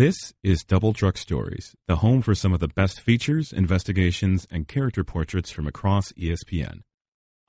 This 0.00 0.32
is 0.42 0.64
Double 0.64 0.94
Truck 0.94 1.18
Stories, 1.18 1.76
the 1.86 1.96
home 1.96 2.22
for 2.22 2.34
some 2.34 2.54
of 2.54 2.60
the 2.60 2.68
best 2.68 3.02
features, 3.02 3.52
investigations, 3.52 4.46
and 4.50 4.66
character 4.66 5.04
portraits 5.04 5.50
from 5.50 5.66
across 5.66 6.10
ESPN. 6.12 6.80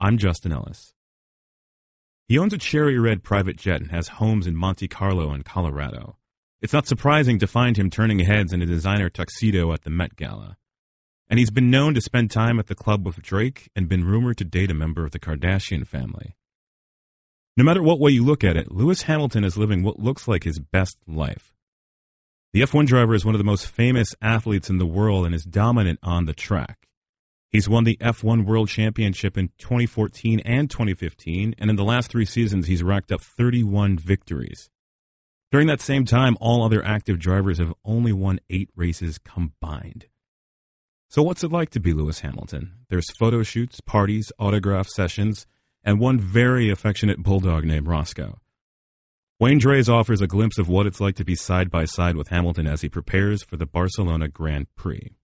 I'm 0.01 0.17
Justin 0.17 0.51
Ellis. 0.51 0.91
He 2.27 2.37
owns 2.37 2.51
a 2.51 2.57
cherry 2.57 2.99
red 2.99 3.23
private 3.23 3.55
jet 3.55 3.79
and 3.79 3.91
has 3.91 4.09
homes 4.19 4.47
in 4.47 4.57
Monte 4.57 4.89
Carlo 4.89 5.31
and 5.31 5.45
Colorado. 5.45 6.17
It's 6.61 6.73
not 6.73 6.87
surprising 6.87 7.39
to 7.39 7.47
find 7.47 7.77
him 7.77 7.89
turning 7.89 8.19
heads 8.19 8.51
in 8.51 8.61
a 8.61 8.65
designer 8.65 9.09
tuxedo 9.09 9.71
at 9.71 9.83
the 9.83 9.89
Met 9.89 10.17
Gala. 10.17 10.57
And 11.29 11.39
he's 11.39 11.51
been 11.51 11.71
known 11.71 11.93
to 11.93 12.01
spend 12.01 12.31
time 12.31 12.59
at 12.59 12.67
the 12.67 12.75
club 12.75 13.05
with 13.05 13.21
Drake 13.21 13.69
and 13.77 13.87
been 13.87 14.03
rumored 14.03 14.35
to 14.39 14.43
date 14.43 14.71
a 14.71 14.73
member 14.73 15.05
of 15.05 15.11
the 15.11 15.19
Kardashian 15.19 15.87
family. 15.87 16.35
No 17.55 17.63
matter 17.63 17.81
what 17.81 18.01
way 18.01 18.11
you 18.11 18.25
look 18.25 18.43
at 18.43 18.57
it, 18.57 18.73
Lewis 18.73 19.03
Hamilton 19.03 19.45
is 19.45 19.55
living 19.55 19.83
what 19.83 20.01
looks 20.01 20.27
like 20.27 20.43
his 20.43 20.59
best 20.59 20.97
life. 21.07 21.53
The 22.53 22.61
F1 22.61 22.85
driver 22.85 23.15
is 23.15 23.23
one 23.23 23.33
of 23.33 23.39
the 23.39 23.45
most 23.45 23.65
famous 23.65 24.13
athletes 24.21 24.69
in 24.69 24.77
the 24.77 24.85
world 24.85 25.25
and 25.25 25.33
is 25.33 25.45
dominant 25.45 25.99
on 26.03 26.25
the 26.25 26.33
track. 26.33 26.89
He's 27.49 27.69
won 27.69 27.85
the 27.85 27.95
F1 28.01 28.45
World 28.45 28.67
Championship 28.67 29.37
in 29.37 29.51
2014 29.57 30.41
and 30.41 30.69
2015, 30.69 31.55
and 31.57 31.69
in 31.69 31.77
the 31.77 31.85
last 31.85 32.11
three 32.11 32.25
seasons, 32.25 32.67
he's 32.67 32.83
racked 32.83 33.09
up 33.09 33.21
31 33.21 33.97
victories. 33.97 34.69
During 35.49 35.67
that 35.67 35.79
same 35.79 36.03
time, 36.03 36.35
all 36.41 36.61
other 36.61 36.83
active 36.83 37.19
drivers 37.19 37.57
have 37.57 37.73
only 37.85 38.11
won 38.11 38.41
eight 38.49 38.69
races 38.75 39.17
combined. 39.17 40.07
So, 41.07 41.21
what's 41.23 41.45
it 41.45 41.53
like 41.53 41.69
to 41.69 41.79
be 41.79 41.93
Lewis 41.93 42.19
Hamilton? 42.19 42.73
There's 42.89 43.11
photo 43.17 43.43
shoots, 43.43 43.79
parties, 43.79 44.29
autograph 44.37 44.89
sessions, 44.89 45.47
and 45.85 46.01
one 46.01 46.19
very 46.19 46.69
affectionate 46.69 47.23
bulldog 47.23 47.63
named 47.63 47.87
Roscoe. 47.87 48.39
Wayne 49.41 49.59
Drehs 49.59 49.89
offers 49.89 50.21
a 50.21 50.27
glimpse 50.27 50.59
of 50.59 50.69
what 50.69 50.85
it's 50.85 51.01
like 51.01 51.15
to 51.15 51.25
be 51.25 51.33
side 51.33 51.71
by 51.71 51.83
side 51.83 52.15
with 52.15 52.27
Hamilton 52.27 52.67
as 52.67 52.81
he 52.81 52.89
prepares 52.89 53.41
for 53.41 53.57
the 53.57 53.65
Barcelona 53.65 54.27
Grand 54.27 54.67
Prix. 54.75 55.15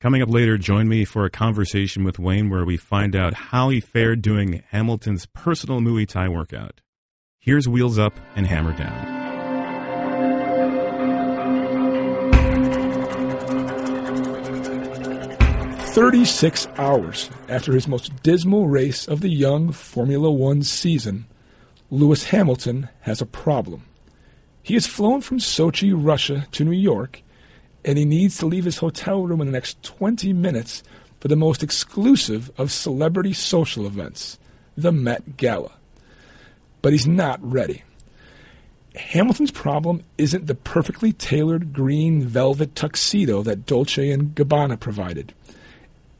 Coming 0.00 0.22
up 0.22 0.30
later, 0.30 0.56
join 0.56 0.88
me 0.88 1.04
for 1.04 1.26
a 1.26 1.30
conversation 1.30 2.02
with 2.02 2.18
Wayne 2.18 2.48
where 2.48 2.64
we 2.64 2.78
find 2.78 3.14
out 3.14 3.34
how 3.34 3.68
he 3.68 3.78
fared 3.78 4.22
doing 4.22 4.62
Hamilton's 4.70 5.26
personal 5.26 5.80
Muay 5.80 6.08
Thai 6.08 6.28
workout. 6.30 6.80
Here's 7.38 7.68
Wheels 7.68 7.98
Up 7.98 8.18
and 8.36 8.46
Hammer 8.46 8.74
Down. 8.74 9.20
36 15.92 16.68
hours 16.78 17.28
after 17.50 17.74
his 17.74 17.86
most 17.86 18.22
dismal 18.22 18.66
race 18.66 19.06
of 19.06 19.20
the 19.20 19.28
young 19.28 19.72
Formula 19.72 20.32
One 20.32 20.62
season, 20.62 21.26
Lewis 21.92 22.24
Hamilton 22.24 22.88
has 23.02 23.20
a 23.20 23.26
problem. 23.26 23.84
He 24.62 24.72
has 24.72 24.86
flown 24.86 25.20
from 25.20 25.38
Sochi, 25.38 25.92
Russia 25.94 26.46
to 26.52 26.64
New 26.64 26.70
York, 26.72 27.22
and 27.84 27.98
he 27.98 28.06
needs 28.06 28.38
to 28.38 28.46
leave 28.46 28.64
his 28.64 28.78
hotel 28.78 29.26
room 29.26 29.42
in 29.42 29.46
the 29.48 29.52
next 29.52 29.82
20 29.82 30.32
minutes 30.32 30.82
for 31.20 31.28
the 31.28 31.36
most 31.36 31.62
exclusive 31.62 32.50
of 32.56 32.72
celebrity 32.72 33.34
social 33.34 33.86
events, 33.86 34.38
the 34.74 34.90
Met 34.90 35.36
Gala. 35.36 35.72
But 36.80 36.92
he's 36.92 37.06
not 37.06 37.38
ready. 37.42 37.82
Hamilton's 38.96 39.50
problem 39.50 40.02
isn't 40.16 40.46
the 40.46 40.54
perfectly 40.54 41.12
tailored 41.12 41.74
green 41.74 42.22
velvet 42.22 42.74
tuxedo 42.74 43.42
that 43.42 43.66
Dolce 43.66 44.10
and 44.10 44.34
Gabbana 44.34 44.80
provided. 44.80 45.34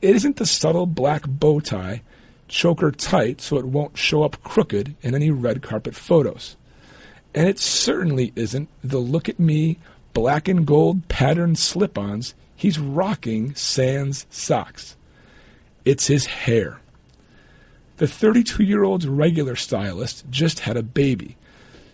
It 0.02 0.16
isn't 0.16 0.36
the 0.36 0.44
subtle 0.44 0.84
black 0.84 1.26
bow 1.26 1.60
tie, 1.60 2.02
choker 2.48 2.90
tight 2.90 3.40
so 3.40 3.56
it 3.56 3.66
won't 3.66 3.96
show 3.96 4.22
up 4.22 4.42
crooked 4.42 4.94
in 5.02 5.14
any 5.14 5.30
red 5.30 5.62
carpet 5.62 5.94
photos. 5.94 6.56
And 7.34 7.48
it 7.48 7.58
certainly 7.58 8.32
isn't 8.36 8.68
the 8.84 8.98
look 8.98 9.28
at 9.28 9.40
me 9.40 9.78
black 10.12 10.48
and 10.48 10.66
gold 10.66 11.08
patterned 11.08 11.58
slip 11.58 11.96
ons 11.96 12.34
he's 12.54 12.78
rocking 12.78 13.54
sans 13.54 14.26
socks. 14.30 14.96
It's 15.84 16.06
his 16.06 16.26
hair. 16.26 16.80
The 17.96 18.06
32 18.06 18.62
year 18.62 18.84
old's 18.84 19.06
regular 19.06 19.56
stylist 19.56 20.24
just 20.30 20.60
had 20.60 20.76
a 20.76 20.82
baby, 20.82 21.36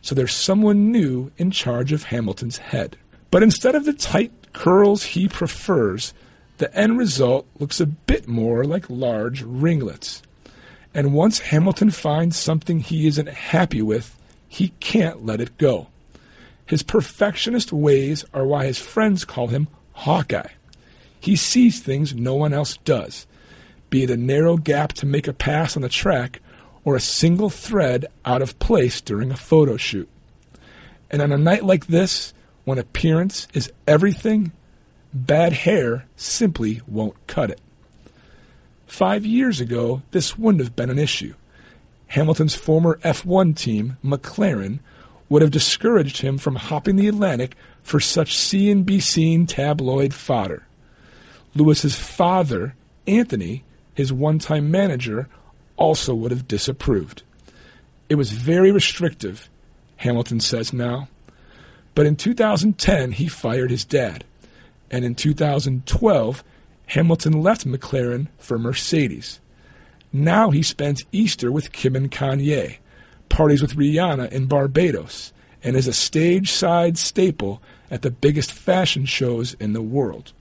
so 0.02 0.14
there's 0.14 0.34
someone 0.34 0.90
new 0.90 1.30
in 1.38 1.50
charge 1.50 1.92
of 1.92 2.04
Hamilton's 2.04 2.58
head. 2.58 2.96
But 3.30 3.42
instead 3.42 3.74
of 3.74 3.84
the 3.84 3.92
tight 3.92 4.32
curls 4.52 5.02
he 5.04 5.28
prefers, 5.28 6.14
the 6.58 6.74
end 6.76 6.98
result 6.98 7.46
looks 7.58 7.80
a 7.80 7.86
bit 7.86 8.26
more 8.26 8.64
like 8.64 8.90
large 8.90 9.42
ringlets. 9.42 10.22
And 10.98 11.14
once 11.14 11.38
Hamilton 11.38 11.92
finds 11.92 12.36
something 12.36 12.80
he 12.80 13.06
isn't 13.06 13.28
happy 13.28 13.80
with, 13.80 14.16
he 14.48 14.72
can't 14.80 15.24
let 15.24 15.40
it 15.40 15.56
go. 15.56 15.86
His 16.66 16.82
perfectionist 16.82 17.72
ways 17.72 18.24
are 18.34 18.44
why 18.44 18.66
his 18.66 18.80
friends 18.80 19.24
call 19.24 19.46
him 19.46 19.68
Hawkeye. 19.92 20.50
He 21.20 21.36
sees 21.36 21.78
things 21.78 22.16
no 22.16 22.34
one 22.34 22.52
else 22.52 22.78
does, 22.78 23.28
be 23.90 24.02
it 24.02 24.10
a 24.10 24.16
narrow 24.16 24.56
gap 24.56 24.92
to 24.94 25.06
make 25.06 25.28
a 25.28 25.32
pass 25.32 25.76
on 25.76 25.82
the 25.82 25.88
track 25.88 26.42
or 26.84 26.96
a 26.96 27.00
single 27.00 27.48
thread 27.48 28.06
out 28.24 28.42
of 28.42 28.58
place 28.58 29.00
during 29.00 29.30
a 29.30 29.36
photo 29.36 29.76
shoot. 29.76 30.08
And 31.12 31.22
on 31.22 31.30
a 31.30 31.38
night 31.38 31.62
like 31.62 31.86
this, 31.86 32.34
when 32.64 32.78
appearance 32.78 33.46
is 33.54 33.72
everything, 33.86 34.50
Bad 35.14 35.52
hair 35.52 36.06
simply 36.16 36.82
won't 36.88 37.14
cut 37.28 37.50
it. 37.50 37.60
Five 38.88 39.24
years 39.24 39.60
ago, 39.60 40.02
this 40.10 40.36
wouldn't 40.36 40.64
have 40.64 40.74
been 40.74 40.90
an 40.90 40.98
issue. 40.98 41.34
Hamilton's 42.08 42.54
former 42.54 42.98
F1 43.04 43.56
team, 43.56 43.96
McLaren, 44.04 44.80
would 45.28 45.42
have 45.42 45.50
discouraged 45.50 46.22
him 46.22 46.38
from 46.38 46.56
hopping 46.56 46.96
the 46.96 47.06
Atlantic 47.06 47.54
for 47.82 48.00
such 48.00 48.36
see 48.36 48.70
and 48.70 48.84
be 48.84 48.98
seen 48.98 49.46
tabloid 49.46 50.14
fodder. 50.14 50.66
Lewis's 51.54 51.94
father, 51.94 52.74
Anthony, 53.06 53.62
his 53.94 54.12
one 54.12 54.38
time 54.38 54.70
manager, 54.70 55.28
also 55.76 56.14
would 56.14 56.30
have 56.30 56.48
disapproved. 56.48 57.22
It 58.08 58.14
was 58.14 58.32
very 58.32 58.72
restrictive, 58.72 59.48
Hamilton 59.98 60.40
says 60.40 60.72
now. 60.72 61.08
But 61.94 62.06
in 62.06 62.16
2010, 62.16 63.12
he 63.12 63.28
fired 63.28 63.70
his 63.70 63.84
dad 63.84 64.24
and 64.90 65.04
in 65.04 65.14
2012, 65.14 66.44
Hamilton 66.88 67.42
left 67.42 67.66
McLaren 67.66 68.28
for 68.38 68.58
Mercedes. 68.58 69.40
Now 70.10 70.50
he 70.50 70.62
spends 70.62 71.04
Easter 71.12 71.52
with 71.52 71.72
Kim 71.72 71.94
and 71.94 72.10
Kanye, 72.10 72.78
parties 73.28 73.60
with 73.60 73.76
Rihanna 73.76 74.32
in 74.32 74.46
Barbados, 74.46 75.34
and 75.62 75.76
is 75.76 75.86
a 75.86 75.92
stage 75.92 76.50
side 76.50 76.96
staple 76.96 77.60
at 77.90 78.00
the 78.00 78.10
biggest 78.10 78.52
fashion 78.52 79.04
shows 79.04 79.54
in 79.54 79.74
the 79.74 79.82
world. 79.82 80.32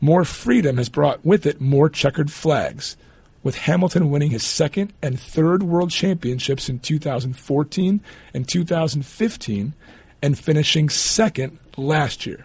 More 0.00 0.24
freedom 0.24 0.76
has 0.76 0.90
brought 0.90 1.24
with 1.24 1.46
it 1.46 1.62
more 1.62 1.88
checkered 1.88 2.30
flags, 2.30 2.96
with 3.42 3.56
Hamilton 3.56 4.10
winning 4.10 4.30
his 4.30 4.44
second 4.44 4.92
and 5.00 5.18
third 5.18 5.62
world 5.62 5.90
championships 5.90 6.68
in 6.68 6.78
2014 6.78 8.02
and 8.34 8.48
2015 8.48 9.74
and 10.20 10.38
finishing 10.38 10.90
second 10.90 11.58
last 11.78 12.26
year. 12.26 12.44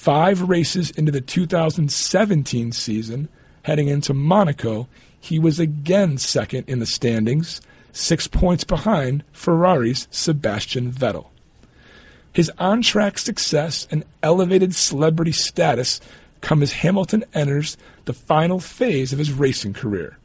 Five 0.00 0.48
races 0.48 0.90
into 0.92 1.12
the 1.12 1.20
2017 1.20 2.72
season, 2.72 3.28
heading 3.64 3.88
into 3.88 4.14
Monaco, 4.14 4.88
he 5.20 5.38
was 5.38 5.60
again 5.60 6.16
second 6.16 6.66
in 6.66 6.78
the 6.78 6.86
standings, 6.86 7.60
six 7.92 8.26
points 8.26 8.64
behind 8.64 9.24
Ferrari's 9.30 10.08
Sebastian 10.10 10.90
Vettel. 10.90 11.26
His 12.32 12.50
on 12.56 12.80
track 12.80 13.18
success 13.18 13.86
and 13.90 14.06
elevated 14.22 14.74
celebrity 14.74 15.32
status 15.32 16.00
come 16.40 16.62
as 16.62 16.72
Hamilton 16.72 17.22
enters 17.34 17.76
the 18.06 18.14
final 18.14 18.58
phase 18.58 19.12
of 19.12 19.18
his 19.18 19.34
racing 19.34 19.74
career, 19.74 20.16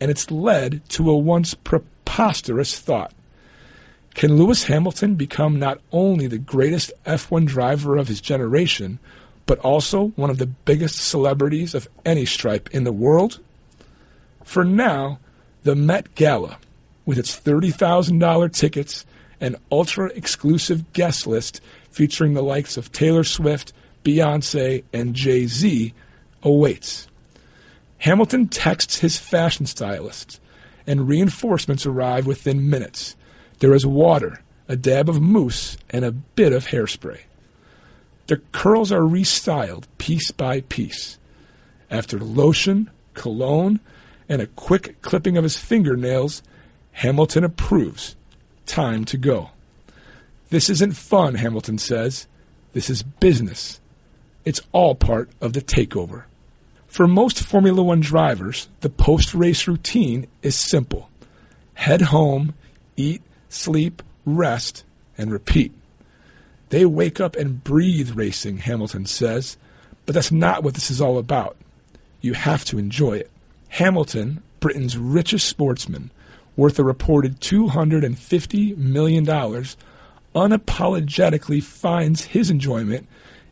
and 0.00 0.10
it's 0.10 0.30
led 0.30 0.88
to 0.88 1.10
a 1.10 1.18
once 1.18 1.52
preposterous 1.52 2.78
thought. 2.78 3.12
Can 4.14 4.36
Lewis 4.36 4.64
Hamilton 4.64 5.14
become 5.14 5.58
not 5.58 5.80
only 5.90 6.26
the 6.26 6.38
greatest 6.38 6.92
F1 7.06 7.46
driver 7.46 7.96
of 7.96 8.08
his 8.08 8.20
generation, 8.20 8.98
but 9.46 9.58
also 9.60 10.08
one 10.16 10.30
of 10.30 10.38
the 10.38 10.46
biggest 10.46 10.96
celebrities 10.96 11.74
of 11.74 11.88
any 12.04 12.24
stripe 12.24 12.68
in 12.72 12.84
the 12.84 12.92
world? 12.92 13.40
For 14.44 14.64
now, 14.64 15.18
the 15.62 15.74
Met 15.74 16.14
Gala, 16.14 16.58
with 17.06 17.18
its 17.18 17.38
$30,000 17.38 18.52
tickets 18.52 19.06
and 19.40 19.56
ultra 19.70 20.08
exclusive 20.08 20.92
guest 20.92 21.26
list 21.26 21.60
featuring 21.90 22.34
the 22.34 22.42
likes 22.42 22.76
of 22.76 22.92
Taylor 22.92 23.24
Swift, 23.24 23.72
Beyonce, 24.04 24.84
and 24.92 25.14
Jay 25.14 25.46
Z, 25.46 25.94
awaits. 26.42 27.08
Hamilton 27.98 28.48
texts 28.48 28.98
his 28.98 29.16
fashion 29.16 29.66
stylist, 29.66 30.40
and 30.86 31.08
reinforcements 31.08 31.86
arrive 31.86 32.26
within 32.26 32.68
minutes 32.68 33.16
there 33.62 33.74
is 33.74 33.86
water, 33.86 34.42
a 34.66 34.74
dab 34.74 35.08
of 35.08 35.20
mousse, 35.22 35.76
and 35.90 36.04
a 36.04 36.10
bit 36.10 36.52
of 36.52 36.66
hairspray. 36.66 37.20
The 38.26 38.38
curls 38.50 38.90
are 38.90 39.02
restyled 39.02 39.84
piece 39.98 40.32
by 40.32 40.62
piece. 40.62 41.16
After 41.88 42.18
lotion, 42.18 42.90
cologne, 43.14 43.78
and 44.28 44.42
a 44.42 44.48
quick 44.48 45.00
clipping 45.00 45.36
of 45.36 45.44
his 45.44 45.56
fingernails, 45.56 46.42
Hamilton 46.90 47.44
approves. 47.44 48.16
Time 48.66 49.04
to 49.04 49.16
go. 49.16 49.50
This 50.50 50.68
isn't 50.68 50.96
fun, 50.96 51.36
Hamilton 51.36 51.78
says. 51.78 52.26
This 52.72 52.90
is 52.90 53.04
business. 53.04 53.80
It's 54.44 54.60
all 54.72 54.96
part 54.96 55.30
of 55.40 55.52
the 55.52 55.62
takeover. 55.62 56.24
For 56.88 57.06
most 57.06 57.38
Formula 57.38 57.80
One 57.80 58.00
drivers, 58.00 58.66
the 58.80 58.90
post 58.90 59.34
race 59.34 59.68
routine 59.68 60.26
is 60.42 60.56
simple 60.56 61.08
head 61.74 62.02
home, 62.02 62.54
eat, 62.96 63.22
sleep, 63.52 64.02
rest, 64.24 64.84
and 65.18 65.30
repeat. 65.30 65.72
They 66.70 66.86
wake 66.86 67.20
up 67.20 67.36
and 67.36 67.62
breathe 67.62 68.12
racing, 68.12 68.58
Hamilton 68.58 69.06
says, 69.06 69.56
but 70.06 70.14
that's 70.14 70.32
not 70.32 70.62
what 70.62 70.74
this 70.74 70.90
is 70.90 71.00
all 71.00 71.18
about. 71.18 71.56
You 72.20 72.34
have 72.34 72.64
to 72.66 72.78
enjoy 72.78 73.18
it. 73.18 73.30
Hamilton, 73.68 74.42
Britain's 74.60 74.96
richest 74.96 75.48
sportsman, 75.48 76.10
worth 76.56 76.78
a 76.78 76.84
reported 76.84 77.40
$250 77.40 78.76
million, 78.76 79.26
unapologetically 80.34 81.62
finds 81.62 82.24
his 82.24 82.50
enjoyment 82.50 83.06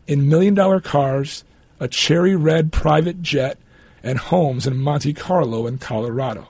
in 0.06 0.28
million 0.28 0.54
dollar 0.54 0.80
cars, 0.80 1.44
a 1.78 1.88
cherry 1.88 2.34
red 2.34 2.72
private 2.72 3.22
jet, 3.22 3.58
and 4.02 4.18
homes 4.18 4.66
in 4.66 4.78
Monte 4.78 5.12
Carlo 5.12 5.66
and 5.66 5.80
Colorado. 5.80 6.48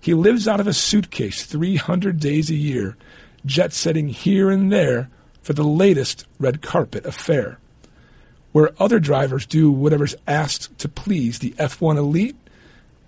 He 0.00 0.14
lives 0.14 0.48
out 0.48 0.60
of 0.60 0.66
a 0.66 0.72
suitcase 0.72 1.44
300 1.44 2.18
days 2.18 2.50
a 2.50 2.54
year, 2.54 2.96
jet 3.44 3.72
setting 3.72 4.08
here 4.08 4.50
and 4.50 4.72
there 4.72 5.10
for 5.42 5.52
the 5.52 5.62
latest 5.62 6.26
red 6.38 6.62
carpet 6.62 7.04
affair. 7.04 7.58
Where 8.52 8.72
other 8.78 8.98
drivers 8.98 9.46
do 9.46 9.70
whatever's 9.70 10.16
asked 10.26 10.76
to 10.78 10.88
please 10.88 11.38
the 11.38 11.50
F1 11.52 11.96
elite, 11.96 12.36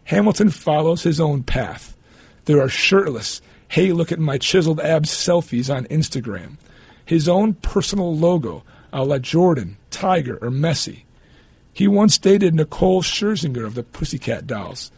Hamilton 0.04 0.50
follows 0.50 1.02
his 1.02 1.20
own 1.20 1.42
path. 1.42 1.96
There 2.44 2.60
are 2.60 2.68
shirtless, 2.68 3.40
hey, 3.68 3.92
look 3.92 4.12
at 4.12 4.18
my 4.18 4.38
chiseled 4.38 4.80
abs 4.80 5.10
selfies 5.10 5.74
on 5.74 5.86
Instagram. 5.86 6.56
His 7.04 7.28
own 7.28 7.54
personal 7.54 8.14
logo, 8.14 8.62
a 8.92 9.04
la 9.04 9.18
Jordan, 9.18 9.76
Tiger, 9.90 10.38
or 10.42 10.50
Messi. 10.50 11.02
He 11.72 11.88
once 11.88 12.18
dated 12.18 12.54
Nicole 12.54 13.02
Scherzinger 13.02 13.64
of 13.64 13.74
the 13.74 13.82
Pussycat 13.82 14.46
Dolls. 14.46 14.92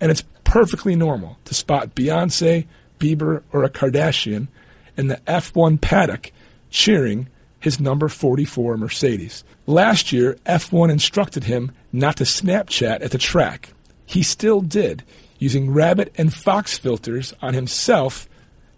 And 0.00 0.10
it's 0.10 0.24
perfectly 0.56 0.96
normal 0.96 1.36
to 1.44 1.52
spot 1.52 1.94
Beyonce, 1.94 2.64
Bieber, 2.98 3.42
or 3.52 3.62
a 3.62 3.68
Kardashian 3.68 4.48
in 4.96 5.08
the 5.08 5.20
F1 5.26 5.78
paddock 5.78 6.32
cheering 6.70 7.28
his 7.60 7.78
number 7.78 8.08
44 8.08 8.78
Mercedes. 8.78 9.44
Last 9.66 10.12
year, 10.12 10.38
F1 10.46 10.90
instructed 10.90 11.44
him 11.44 11.72
not 11.92 12.16
to 12.16 12.24
Snapchat 12.24 13.02
at 13.02 13.10
the 13.10 13.18
track. 13.18 13.74
He 14.06 14.22
still 14.22 14.62
did, 14.62 15.04
using 15.38 15.74
rabbit 15.74 16.10
and 16.16 16.32
fox 16.32 16.78
filters 16.78 17.34
on 17.42 17.52
himself 17.52 18.26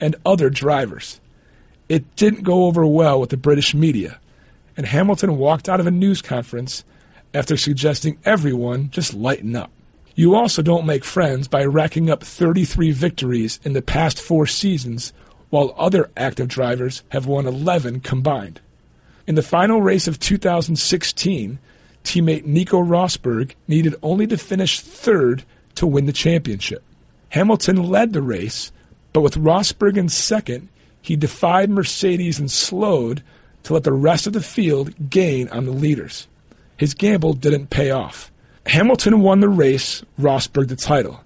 and 0.01 0.17
other 0.27 0.51
drivers. 0.51 1.21
It 1.89 2.17
didn't 2.17 2.43
go 2.43 2.65
over 2.65 2.85
well 2.85 3.21
with 3.21 3.31
the 3.31 3.37
British 3.37 3.73
media, 3.73 4.19
and 4.77 4.85
Hamilton 4.85 5.39
walked 5.39 5.69
out 5.69 5.79
of 5.79 5.87
a 5.87 5.93
news 5.93 6.23
conference 6.23 6.83
after 7.33 7.57
suggesting 7.57 8.19
everyone 8.25 8.91
just 8.91 9.15
lighten 9.15 9.55
up. 9.55 9.71
You 10.19 10.35
also 10.35 10.63
don't 10.63 10.85
make 10.85 11.05
friends 11.05 11.47
by 11.47 11.65
racking 11.65 12.11
up 12.11 12.25
33 12.25 12.91
victories 12.91 13.61
in 13.63 13.73
the 13.73 13.81
past 13.81 14.21
four 14.21 14.49
seasons, 14.49 15.13
while 15.49 15.73
other 15.79 16.11
active 16.17 16.49
drivers 16.49 17.05
have 17.11 17.27
won 17.27 17.47
11 17.47 18.01
combined. 18.01 18.61
In 19.29 19.37
the 19.37 19.43
final 19.43 19.81
race 19.81 20.09
of 20.09 20.19
2016, 20.19 21.61
teammate 22.03 22.45
Nico 22.45 22.83
Rosberg 22.83 23.53
needed 23.69 23.95
only 24.03 24.27
to 24.27 24.37
finish 24.37 24.81
third 24.81 25.45
to 25.77 25.87
win 25.87 26.07
the 26.07 26.13
championship. 26.13 26.83
Hamilton 27.29 27.85
led 27.85 28.13
the 28.13 28.21
race, 28.21 28.73
but 29.13 29.21
with 29.21 29.37
Rosberg 29.37 29.97
in 29.97 30.09
second, 30.09 30.69
he 31.01 31.15
defied 31.15 31.71
Mercedes 31.71 32.41
and 32.41 32.51
slowed 32.51 33.23
to 33.63 33.73
let 33.73 33.85
the 33.85 33.93
rest 33.93 34.27
of 34.27 34.33
the 34.33 34.43
field 34.43 35.11
gain 35.11 35.49
on 35.51 35.65
the 35.65 35.71
leaders. 35.71 36.27
His 36.77 36.93
gamble 36.93 37.35
didn't 37.35 37.71
pay 37.71 37.93
off. 37.93 38.33
Hamilton 38.67 39.21
won 39.21 39.41
the 39.41 39.49
race, 39.49 40.03
Rosberg 40.21 40.69
the 40.69 40.77
title. 40.77 41.21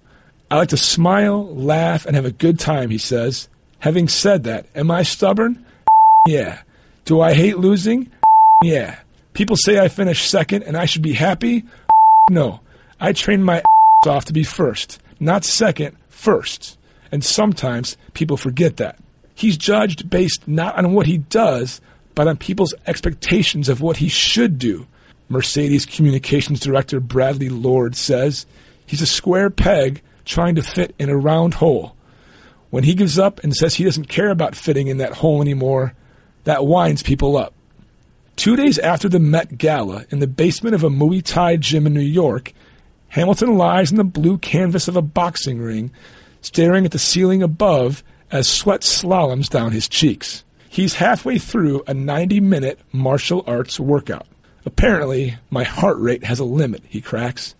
I 0.51 0.57
like 0.57 0.69
to 0.69 0.77
smile, 0.77 1.47
laugh, 1.55 2.07
and 2.07 2.15
have 2.15 2.27
a 2.27 2.31
good 2.33 2.59
time, 2.59 2.91
he 2.91 2.99
says. 2.99 3.49
Having 3.79 4.09
said 4.09 4.45
that, 4.45 4.67
am 4.75 4.91
I 4.91 5.03
stubborn? 5.03 5.65
yeah. 6.27 6.63
Do 7.05 7.21
I 7.21 7.33
hate 7.35 7.59
losing? 7.59 8.11
yeah. 8.63 8.99
People 9.33 9.57
say 9.57 9.79
I 9.79 9.89
finished 9.89 10.31
second 10.31 10.63
and 10.65 10.77
I 10.77 10.85
should 10.85 11.03
be 11.03 11.15
happy? 11.15 11.65
no. 12.31 12.61
I 13.01 13.13
train 13.13 13.43
my 13.43 13.63
off 14.07 14.25
to 14.27 14.33
be 14.33 14.45
first, 14.45 15.01
not 15.21 15.45
second, 15.45 15.97
first. 16.09 16.79
And 17.11 17.25
sometimes 17.25 17.97
people 18.15 18.37
forget 18.37 18.77
that. 18.77 18.99
He's 19.35 19.57
judged 19.57 20.09
based 20.11 20.47
not 20.47 20.77
on 20.77 20.93
what 20.93 21.07
he 21.07 21.19
does, 21.19 21.81
but 22.15 22.29
on 22.29 22.37
people's 22.37 22.75
expectations 22.87 23.69
of 23.69 23.81
what 23.81 23.97
he 23.97 24.09
should 24.09 24.59
do. 24.59 24.87
Mercedes 25.33 25.87
communications 25.87 26.61
director 26.61 27.01
Bradley 27.01 27.49
Lord 27.49 27.97
says 27.97 28.47
he's 28.87 29.01
a 29.01 29.07
square 29.07 29.51
peg 29.51 30.03
trying 30.25 30.55
to 30.55 30.63
fit 30.63 30.95
in 30.99 31.09
a 31.09 31.17
round 31.17 31.55
hole. 31.55 31.97
When 32.71 32.85
he 32.85 32.95
gives 32.95 33.19
up 33.19 33.43
and 33.43 33.55
says 33.55 33.75
he 33.75 33.85
doesn't 33.85 34.09
care 34.09 34.31
about 34.31 34.55
fitting 34.55 34.87
in 34.87 34.99
that 34.99 35.15
hole 35.15 35.41
anymore, 35.41 35.95
that 36.45 36.67
winds 36.67 37.03
people 37.03 37.37
up. 37.37 37.55
Two 38.37 38.57
days 38.57 38.79
after 38.79 39.09
the 39.09 39.19
Met 39.19 39.59
Gala, 39.59 40.05
in 40.11 40.19
the 40.19 40.27
basement 40.27 40.75
of 40.75 40.85
a 40.85 40.91
Muay 40.91 41.23
Thai 41.23 41.57
gym 41.57 41.87
in 41.87 41.95
New 41.95 42.01
York, 42.01 42.53
Hamilton 43.09 43.57
lies 43.57 43.91
in 43.91 43.99
the 43.99 44.05
blue 44.05 44.39
canvas 44.39 44.89
of 44.89 44.97
a 44.97 45.03
boxing 45.03 45.61
ring, 45.61 45.93
staring 46.41 46.85
at 46.85 46.93
the 46.93 46.99
ceiling 46.99 47.43
above 47.43 48.03
as 48.31 48.49
sweat 48.49 48.81
slaloms 48.81 49.49
down 49.51 49.73
his 49.73 49.89
cheeks. 49.89 50.45
He's 50.69 50.95
halfway 50.95 51.39
through 51.39 51.85
a 51.87 51.93
90 51.93 52.41
minute 52.41 52.81
martial 52.93 53.45
arts 53.47 53.79
workout. 53.79 54.27
Apparently, 54.65 55.37
my 55.51 55.65
heart 55.65 55.99
rate 55.99 56.25
has 56.25 56.39
a 56.39 56.45
limit, 56.45 56.83
he 56.89 57.01
cracks. 57.01 57.55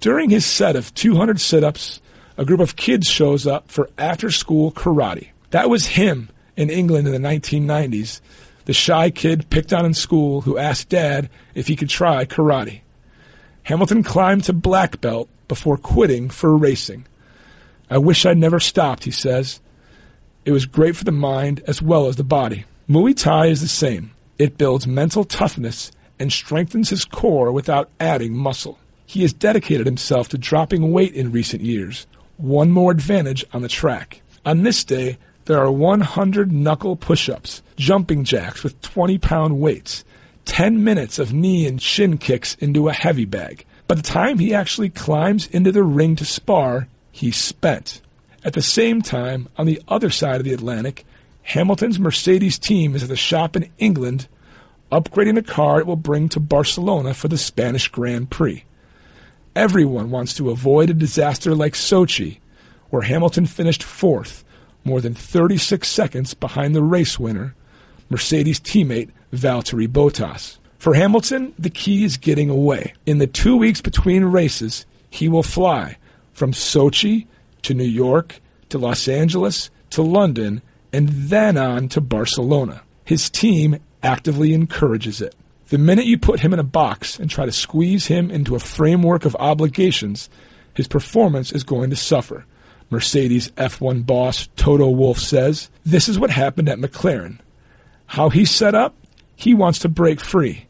During 0.00 0.30
his 0.30 0.44
set 0.44 0.74
of 0.74 0.92
200 0.94 1.40
sit 1.40 1.62
ups, 1.62 2.00
a 2.36 2.44
group 2.44 2.60
of 2.60 2.76
kids 2.76 3.08
shows 3.08 3.46
up 3.46 3.70
for 3.70 3.90
after 3.96 4.30
school 4.30 4.72
karate. 4.72 5.28
That 5.50 5.70
was 5.70 5.86
him 5.86 6.30
in 6.56 6.70
England 6.70 7.06
in 7.06 7.12
the 7.12 7.28
1990s, 7.28 8.20
the 8.64 8.72
shy 8.72 9.10
kid 9.10 9.50
picked 9.50 9.72
on 9.72 9.84
in 9.84 9.94
school 9.94 10.42
who 10.42 10.58
asked 10.58 10.88
dad 10.88 11.28
if 11.54 11.66
he 11.66 11.76
could 11.76 11.88
try 11.88 12.24
karate. 12.24 12.80
Hamilton 13.64 14.02
climbed 14.02 14.44
to 14.44 14.52
black 14.52 15.00
belt 15.00 15.28
before 15.48 15.76
quitting 15.76 16.30
for 16.30 16.56
racing. 16.56 17.04
I 17.90 17.98
wish 17.98 18.24
I'd 18.24 18.38
never 18.38 18.60
stopped, 18.60 19.04
he 19.04 19.10
says. 19.10 19.60
It 20.44 20.52
was 20.52 20.66
great 20.66 20.96
for 20.96 21.04
the 21.04 21.12
mind 21.12 21.62
as 21.66 21.82
well 21.82 22.06
as 22.06 22.16
the 22.16 22.24
body. 22.24 22.64
Muay 22.88 23.16
Thai 23.16 23.46
is 23.46 23.60
the 23.60 23.68
same. 23.68 24.12
It 24.38 24.58
builds 24.58 24.86
mental 24.86 25.24
toughness 25.24 25.92
and 26.22 26.32
strengthens 26.32 26.88
his 26.88 27.04
core 27.04 27.50
without 27.52 27.90
adding 28.00 28.34
muscle. 28.34 28.78
He 29.04 29.22
has 29.22 29.32
dedicated 29.32 29.84
himself 29.84 30.28
to 30.28 30.38
dropping 30.38 30.92
weight 30.92 31.12
in 31.12 31.32
recent 31.32 31.62
years, 31.62 32.06
one 32.36 32.70
more 32.70 32.92
advantage 32.92 33.44
on 33.52 33.60
the 33.60 33.68
track. 33.68 34.22
On 34.46 34.62
this 34.62 34.84
day, 34.84 35.18
there 35.44 35.58
are 35.58 35.70
100 35.70 36.52
knuckle 36.52 36.96
push 36.96 37.28
ups, 37.28 37.60
jumping 37.76 38.22
jacks 38.22 38.62
with 38.62 38.80
20 38.82 39.18
pound 39.18 39.58
weights, 39.58 40.04
10 40.44 40.82
minutes 40.82 41.18
of 41.18 41.32
knee 41.32 41.66
and 41.66 41.82
shin 41.82 42.16
kicks 42.16 42.54
into 42.60 42.88
a 42.88 42.92
heavy 42.92 43.24
bag. 43.24 43.66
By 43.88 43.96
the 43.96 44.02
time 44.02 44.38
he 44.38 44.54
actually 44.54 44.90
climbs 44.90 45.48
into 45.48 45.72
the 45.72 45.82
ring 45.82 46.14
to 46.16 46.24
spar, 46.24 46.86
he's 47.10 47.36
spent. 47.36 48.00
At 48.44 48.54
the 48.54 48.62
same 48.62 49.02
time, 49.02 49.48
on 49.58 49.66
the 49.66 49.82
other 49.88 50.10
side 50.10 50.36
of 50.36 50.44
the 50.44 50.54
Atlantic, 50.54 51.04
Hamilton's 51.42 51.98
Mercedes 51.98 52.58
team 52.58 52.94
is 52.94 53.02
at 53.02 53.08
the 53.08 53.16
shop 53.16 53.56
in 53.56 53.70
England 53.78 54.28
upgrading 54.92 55.34
the 55.34 55.42
car 55.42 55.80
it 55.80 55.86
will 55.86 55.96
bring 55.96 56.28
to 56.28 56.38
Barcelona 56.38 57.14
for 57.14 57.28
the 57.28 57.38
Spanish 57.38 57.88
Grand 57.88 58.30
Prix. 58.30 58.64
Everyone 59.56 60.10
wants 60.10 60.34
to 60.34 60.50
avoid 60.50 60.90
a 60.90 60.94
disaster 60.94 61.54
like 61.54 61.72
Sochi, 61.72 62.38
where 62.90 63.02
Hamilton 63.02 63.46
finished 63.46 63.82
fourth, 63.82 64.44
more 64.84 65.00
than 65.00 65.14
36 65.14 65.88
seconds 65.88 66.34
behind 66.34 66.74
the 66.74 66.82
race 66.82 67.18
winner, 67.18 67.54
Mercedes 68.10 68.60
teammate 68.60 69.10
Valtteri 69.32 69.88
Bottas. 69.88 70.58
For 70.78 70.94
Hamilton, 70.94 71.54
the 71.58 71.70
key 71.70 72.04
is 72.04 72.16
getting 72.16 72.50
away. 72.50 72.92
In 73.06 73.18
the 73.18 73.26
two 73.26 73.56
weeks 73.56 73.80
between 73.80 74.24
races, 74.24 74.84
he 75.08 75.28
will 75.28 75.42
fly 75.42 75.96
from 76.32 76.52
Sochi 76.52 77.26
to 77.62 77.72
New 77.72 77.84
York 77.84 78.40
to 78.68 78.78
Los 78.78 79.08
Angeles 79.08 79.70
to 79.90 80.02
London 80.02 80.60
and 80.92 81.08
then 81.08 81.56
on 81.56 81.88
to 81.90 82.00
Barcelona. 82.00 82.82
His 83.04 83.30
team 83.30 83.78
actively 84.02 84.52
encourages 84.54 85.20
it. 85.20 85.34
The 85.68 85.78
minute 85.78 86.06
you 86.06 86.18
put 86.18 86.40
him 86.40 86.52
in 86.52 86.58
a 86.58 86.64
box 86.64 87.18
and 87.18 87.30
try 87.30 87.46
to 87.46 87.52
squeeze 87.52 88.06
him 88.06 88.30
into 88.30 88.54
a 88.54 88.60
framework 88.60 89.24
of 89.24 89.36
obligations, 89.36 90.28
his 90.74 90.88
performance 90.88 91.52
is 91.52 91.64
going 91.64 91.90
to 91.90 91.96
suffer. 91.96 92.44
Mercedes 92.90 93.50
F1 93.52 94.04
boss 94.04 94.48
Toto 94.56 94.90
Wolff 94.90 95.18
says 95.18 95.70
this 95.84 96.08
is 96.08 96.18
what 96.18 96.30
happened 96.30 96.68
at 96.68 96.78
McLaren. 96.78 97.38
How 98.06 98.28
he's 98.28 98.50
set 98.50 98.74
up, 98.74 98.94
he 99.34 99.54
wants 99.54 99.78
to 99.78 99.88
break 99.88 100.20
free. 100.20 100.66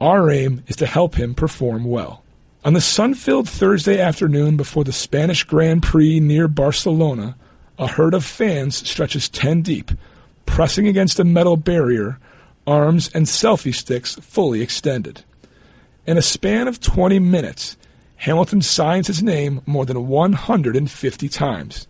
Our 0.00 0.30
aim 0.30 0.62
is 0.68 0.76
to 0.76 0.86
help 0.86 1.16
him 1.16 1.34
perform 1.34 1.84
well. 1.84 2.22
On 2.64 2.72
the 2.74 2.80
sun 2.80 3.14
filled 3.14 3.48
Thursday 3.48 4.00
afternoon 4.00 4.56
before 4.56 4.84
the 4.84 4.92
Spanish 4.92 5.42
Grand 5.42 5.82
Prix 5.82 6.20
near 6.20 6.46
Barcelona, 6.46 7.36
a 7.78 7.88
herd 7.88 8.14
of 8.14 8.24
fans 8.24 8.76
stretches 8.88 9.28
10 9.28 9.62
deep, 9.62 9.90
pressing 10.46 10.86
against 10.86 11.18
a 11.18 11.24
metal 11.24 11.56
barrier, 11.56 12.18
arms 12.68 13.10
and 13.14 13.26
selfie 13.26 13.74
sticks 13.74 14.14
fully 14.16 14.60
extended. 14.60 15.24
In 16.06 16.18
a 16.18 16.22
span 16.22 16.68
of 16.68 16.80
20 16.80 17.18
minutes, 17.18 17.76
Hamilton 18.16 18.62
signs 18.62 19.06
his 19.06 19.22
name 19.22 19.62
more 19.64 19.86
than 19.86 20.06
150 20.06 21.28
times. 21.28 21.88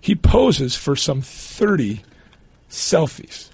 He 0.00 0.14
poses 0.14 0.76
for 0.76 0.94
some 0.94 1.22
30 1.22 2.02
selfies. 2.68 3.50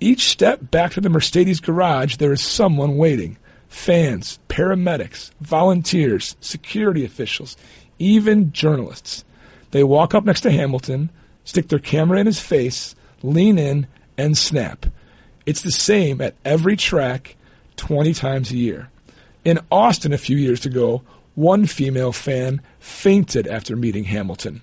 Each 0.00 0.28
step 0.28 0.70
back 0.70 0.92
to 0.92 1.00
the 1.00 1.08
Mercedes 1.08 1.60
garage, 1.60 2.16
there 2.16 2.32
is 2.32 2.42
someone 2.42 2.96
waiting 2.96 3.38
fans, 3.68 4.38
paramedics, 4.48 5.32
volunteers, 5.40 6.36
security 6.40 7.04
officials, 7.04 7.56
even 7.98 8.52
journalists. 8.52 9.24
They 9.72 9.82
walk 9.82 10.14
up 10.14 10.24
next 10.24 10.42
to 10.42 10.52
Hamilton, 10.52 11.10
stick 11.44 11.68
their 11.68 11.80
camera 11.80 12.20
in 12.20 12.26
his 12.26 12.38
face, 12.38 12.94
lean 13.22 13.58
in, 13.58 13.88
and 14.16 14.38
snap. 14.38 14.86
It's 15.46 15.62
the 15.62 15.70
same 15.70 16.20
at 16.20 16.34
every 16.44 16.76
track 16.76 17.36
20 17.76 18.14
times 18.14 18.50
a 18.50 18.56
year. 18.56 18.90
In 19.44 19.60
Austin 19.70 20.12
a 20.12 20.18
few 20.18 20.36
years 20.36 20.64
ago, 20.64 21.02
one 21.34 21.66
female 21.66 22.12
fan 22.12 22.62
fainted 22.78 23.46
after 23.46 23.76
meeting 23.76 24.04
Hamilton. 24.04 24.62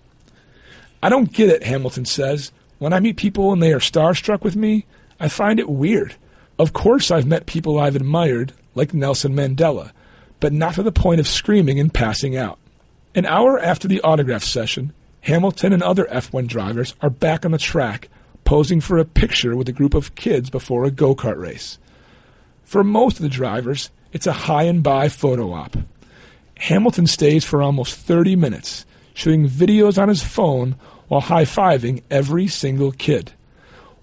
I 1.04 1.10
don't 1.10 1.32
get 1.32 1.50
it, 1.50 1.64
Hamilton 1.64 2.06
says. 2.06 2.52
When 2.80 2.94
I 2.94 3.00
meet 3.00 3.18
people 3.18 3.54
and 3.54 3.62
they 3.62 3.74
are 3.74 3.80
starstruck 3.80 4.42
with 4.42 4.56
me, 4.56 4.86
I 5.20 5.28
find 5.28 5.60
it 5.60 5.70
weird. 5.70 6.16
Of 6.58 6.74
course, 6.74 7.12
I've 7.12 7.28
met 7.28 7.46
people 7.46 7.80
I've 7.80 7.96
admired, 7.96 8.54
like 8.74 8.94
Nelson 8.94 9.36
Mandela, 9.36 9.92
but 10.40 10.54
not 10.54 10.76
to 10.76 10.84
the 10.84 10.92
point 10.92 11.20
of 11.20 11.28
screaming 11.28 11.80
and 11.80 11.94
passing 11.94 12.36
out. 12.36 12.58
An 13.14 13.26
hour 13.26 13.60
after 13.60 13.88
the 13.88 14.02
autograph 14.02 14.44
session, 14.44 14.94
Hamilton 15.22 15.74
and 15.74 15.84
other 15.84 16.06
F1 16.06 16.48
drivers 16.48 16.96
are 17.02 17.10
back 17.10 17.46
on 17.46 17.52
the 17.52 17.58
track 17.58 18.10
posing 18.44 18.82
for 18.82 18.98
a 18.98 19.06
picture 19.06 19.56
with 19.56 19.70
a 19.70 19.74
group 19.74 19.94
of 19.94 20.16
kids 20.16 20.50
before 20.50 20.84
a 20.84 20.92
go 20.92 21.16
kart 21.16 21.38
race. 21.38 21.78
For 22.64 22.84
most 22.84 23.18
of 23.18 23.24
the 23.24 23.30
drivers, 23.30 23.90
it's 24.14 24.28
a 24.28 24.34
high 24.34 24.64
and 24.64 24.84
by 24.84 25.10
photo 25.10 25.54
op. 25.54 25.78
Hamilton 26.58 27.08
stays 27.08 27.44
for 27.44 27.62
almost 27.62 27.96
30 27.96 28.36
minutes, 28.36 28.86
shooting 29.14 29.48
videos 29.48 30.02
on 30.02 30.10
his 30.10 30.24
phone 30.24 30.76
while 31.08 31.22
high 31.22 31.46
fiving 31.46 32.04
every 32.10 32.48
single 32.48 32.92
kid. 32.92 33.34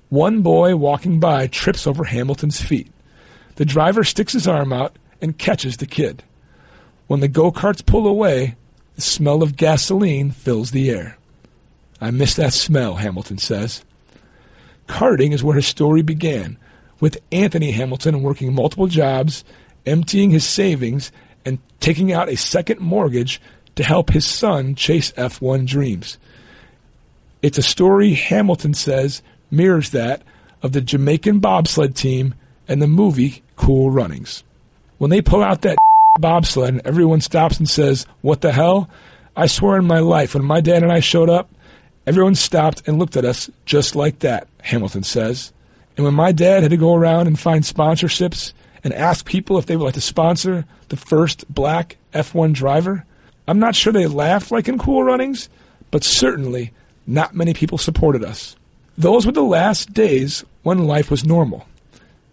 One 0.08 0.42
boy 0.42 0.76
walking 0.76 1.20
by 1.20 1.46
trips 1.46 1.86
over 1.86 2.04
Hamilton's 2.04 2.60
feet. 2.60 2.90
The 3.56 3.64
driver 3.64 4.04
sticks 4.04 4.32
his 4.32 4.48
arm 4.48 4.72
out 4.72 4.98
and 5.20 5.38
catches 5.38 5.76
the 5.76 5.86
kid. 5.86 6.22
When 7.06 7.20
the 7.20 7.28
go 7.28 7.50
karts 7.50 7.84
pull 7.84 8.06
away, 8.06 8.56
the 8.94 9.00
smell 9.00 9.42
of 9.42 9.56
gasoline 9.56 10.30
fills 10.30 10.70
the 10.70 10.90
air. 10.90 11.16
I 12.00 12.10
miss 12.10 12.34
that 12.34 12.52
smell, 12.52 12.96
Hamilton 12.96 13.38
says. 13.38 13.84
Karting 14.88 15.32
is 15.32 15.44
where 15.44 15.56
his 15.56 15.66
story 15.66 16.02
began, 16.02 16.56
with 16.98 17.18
Anthony 17.30 17.70
Hamilton 17.70 18.22
working 18.22 18.52
multiple 18.52 18.88
jobs, 18.88 19.44
emptying 19.86 20.30
his 20.30 20.44
savings, 20.44 21.12
and 21.44 21.58
taking 21.78 22.12
out 22.12 22.28
a 22.28 22.36
second 22.36 22.80
mortgage 22.80 23.40
to 23.76 23.84
help 23.84 24.10
his 24.10 24.26
son 24.26 24.74
chase 24.74 25.12
F1 25.12 25.66
dreams. 25.66 26.18
It's 27.42 27.58
a 27.58 27.62
story 27.62 28.14
Hamilton 28.14 28.74
says 28.74 29.22
mirrors 29.50 29.90
that 29.90 30.22
of 30.62 30.72
the 30.72 30.80
Jamaican 30.80 31.38
bobsled 31.38 31.94
team 31.94 32.34
and 32.66 32.82
the 32.82 32.88
movie 32.88 33.42
Cool 33.54 33.90
Runnings. 33.90 34.42
When 34.98 35.10
they 35.10 35.22
pull 35.22 35.42
out 35.42 35.62
that 35.62 35.78
bobsled 36.18 36.70
and 36.70 36.82
everyone 36.84 37.20
stops 37.20 37.58
and 37.58 37.68
says, 37.68 38.06
What 38.20 38.40
the 38.40 38.52
hell? 38.52 38.90
I 39.36 39.46
swear 39.46 39.78
in 39.78 39.86
my 39.86 40.00
life, 40.00 40.34
when 40.34 40.44
my 40.44 40.60
dad 40.60 40.82
and 40.82 40.90
I 40.90 40.98
showed 40.98 41.30
up, 41.30 41.48
everyone 42.08 42.34
stopped 42.34 42.88
and 42.88 42.98
looked 42.98 43.18
at 43.18 43.26
us 43.26 43.50
just 43.66 43.94
like 43.94 44.20
that, 44.20 44.48
Hamilton 44.62 45.02
says. 45.02 45.52
And 45.94 46.06
when 46.06 46.14
my 46.14 46.32
dad 46.32 46.62
had 46.62 46.70
to 46.70 46.78
go 46.78 46.94
around 46.94 47.26
and 47.26 47.38
find 47.38 47.62
sponsorships 47.62 48.54
and 48.82 48.94
ask 48.94 49.26
people 49.26 49.58
if 49.58 49.66
they 49.66 49.76
would 49.76 49.84
like 49.84 49.94
to 49.94 50.00
sponsor 50.00 50.64
the 50.88 50.96
first 50.96 51.44
black 51.52 51.98
F1 52.14 52.54
driver, 52.54 53.04
I'm 53.46 53.58
not 53.58 53.74
sure 53.74 53.92
they 53.92 54.06
laughed 54.06 54.50
like 54.50 54.68
in 54.68 54.78
Cool 54.78 55.04
Runnings, 55.04 55.50
but 55.90 56.02
certainly 56.02 56.72
not 57.06 57.34
many 57.34 57.52
people 57.52 57.76
supported 57.76 58.24
us. 58.24 58.56
Those 58.96 59.26
were 59.26 59.32
the 59.32 59.42
last 59.42 59.92
days 59.92 60.46
when 60.62 60.86
life 60.86 61.10
was 61.10 61.26
normal. 61.26 61.66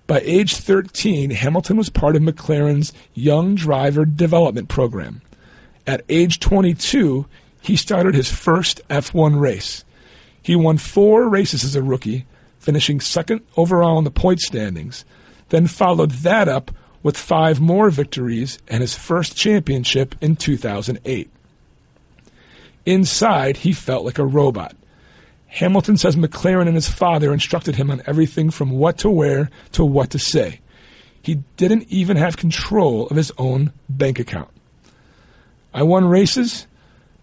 By 0.08 0.22
age 0.22 0.56
13, 0.56 1.32
Hamilton 1.32 1.76
was 1.76 1.90
part 1.90 2.16
of 2.16 2.22
McLaren's 2.22 2.94
Young 3.14 3.56
Driver 3.56 4.06
Development 4.06 4.70
Program. 4.70 5.22
At 5.86 6.06
age 6.08 6.40
22, 6.40 7.26
he 7.66 7.76
started 7.76 8.16
his 8.16 8.32
first 8.32 8.82
F1 8.90 9.40
race. 9.40 9.84
He 10.42 10.56
won 10.56 10.78
four 10.78 11.28
races 11.28 11.64
as 11.64 11.76
a 11.76 11.82
rookie, 11.82 12.26
finishing 12.60 13.00
second 13.00 13.42
overall 13.58 13.98
in 13.98 14.04
the 14.04 14.12
point 14.12 14.40
standings, 14.40 15.04
then 15.50 15.68
followed 15.68 16.12
that 16.12 16.48
up 16.48 16.72
with 17.02 17.18
five 17.18 17.60
more 17.60 17.90
victories 17.90 18.60
and 18.68 18.82
his 18.82 18.96
first 18.96 19.36
championship 19.36 20.16
in 20.22 20.36
2008. 20.36 21.30
Inside, 22.86 23.58
he 23.58 23.74
felt 23.74 24.06
like 24.06 24.20
a 24.20 24.26
robot. 24.26 24.76
Hamilton 25.48 25.98
says 25.98 26.16
McLaren 26.16 26.68
and 26.68 26.76
his 26.76 26.90
father 26.90 27.34
instructed 27.34 27.76
him 27.76 27.90
on 27.90 28.04
everything 28.06 28.52
from 28.52 28.72
what 28.72 29.00
to 29.00 29.10
wear 29.10 29.50
to 29.72 29.86
what 29.86 30.12
to 30.12 30.20
say. 30.20 30.60
He 31.22 31.36
didn't 31.58 31.88
even 31.90 32.18
have 32.18 32.38
control 32.38 33.08
of 33.08 33.18
his 33.18 33.32
own 33.40 33.72
bank 33.90 34.20
account. 34.20 34.50
I 35.74 35.84
won 35.84 36.06
races, 36.06 36.68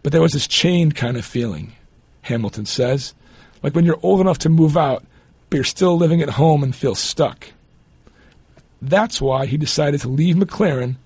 but 0.02 0.12
there 0.12 0.22
was 0.22 0.32
this 0.32 0.48
chained 0.48 0.96
kind 0.96 1.16
of 1.16 1.24
feeling, 1.24 1.72
Hamilton 2.22 2.66
says, 2.66 3.14
like 3.62 3.74
when 3.74 3.84
you're 3.84 4.00
old 4.02 4.20
enough 4.20 4.38
to 4.38 4.48
move 4.48 4.76
out, 4.76 5.04
but 5.48 5.56
you're 5.56 5.64
still 5.64 5.96
living 5.96 6.22
at 6.22 6.30
home 6.30 6.62
and 6.62 6.74
feel 6.74 6.94
stuck. 6.94 7.48
That's 8.80 9.20
why 9.20 9.46
he 9.46 9.56
decided 9.56 10.00
to 10.00 10.08
leave 10.08 10.36
McLaren 10.36 10.96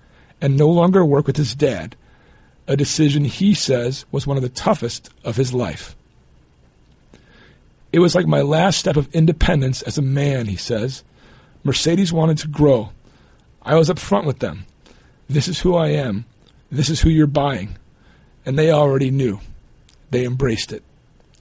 and 0.41 0.57
no 0.57 0.69
longer 0.69 1.05
work 1.05 1.27
with 1.27 1.37
his 1.37 1.53
dad, 1.53 1.95
a 2.67 2.75
decision 2.75 3.25
he 3.25 3.53
says 3.53 4.05
was 4.11 4.25
one 4.25 4.37
of 4.37 4.43
the 4.43 4.49
toughest 4.49 5.09
of 5.23 5.35
his 5.35 5.53
life. 5.53 5.95
It 7.93 7.99
was 7.99 8.15
like 8.15 8.27
my 8.27 8.41
last 8.41 8.79
step 8.79 8.97
of 8.97 9.13
independence 9.13 9.81
as 9.83 9.97
a 9.97 10.01
man, 10.01 10.47
he 10.47 10.57
says. 10.57 11.03
Mercedes 11.63 12.11
wanted 12.11 12.37
to 12.39 12.47
grow. 12.47 12.89
I 13.61 13.75
was 13.75 13.89
up 13.89 13.99
front 13.99 14.25
with 14.25 14.39
them. 14.39 14.65
This 15.29 15.47
is 15.47 15.59
who 15.59 15.75
I 15.75 15.89
am. 15.89 16.25
This 16.71 16.89
is 16.89 17.01
who 17.01 17.09
you're 17.09 17.27
buying. 17.27 17.77
And 18.47 18.57
they 18.57 18.71
already 18.71 19.11
knew. 19.11 19.41
They 20.09 20.23
embraced 20.23 20.71
it. 20.71 20.81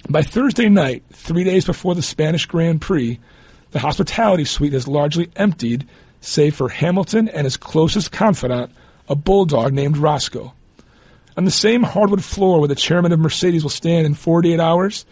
By 0.08 0.22
Thursday 0.22 0.68
night, 0.68 1.04
three 1.12 1.44
days 1.44 1.64
before 1.64 1.94
the 1.94 2.02
Spanish 2.02 2.46
Grand 2.46 2.80
Prix, 2.80 3.20
the 3.70 3.78
hospitality 3.78 4.44
suite 4.44 4.74
is 4.74 4.88
largely 4.88 5.30
emptied, 5.36 5.86
save 6.20 6.56
for 6.56 6.68
Hamilton 6.68 7.28
and 7.28 7.44
his 7.44 7.56
closest 7.56 8.10
confidant, 8.10 8.72
a 9.08 9.14
bulldog 9.14 9.72
named 9.72 9.98
Roscoe. 9.98 10.52
On 11.36 11.44
the 11.44 11.52
same 11.52 11.84
hardwood 11.84 12.24
floor 12.24 12.58
where 12.58 12.66
the 12.66 12.74
chairman 12.74 13.12
of 13.12 13.20
Mercedes 13.20 13.62
will 13.62 13.70
stand 13.70 14.04
in 14.04 14.14
48 14.14 14.58
hours, 14.58 15.06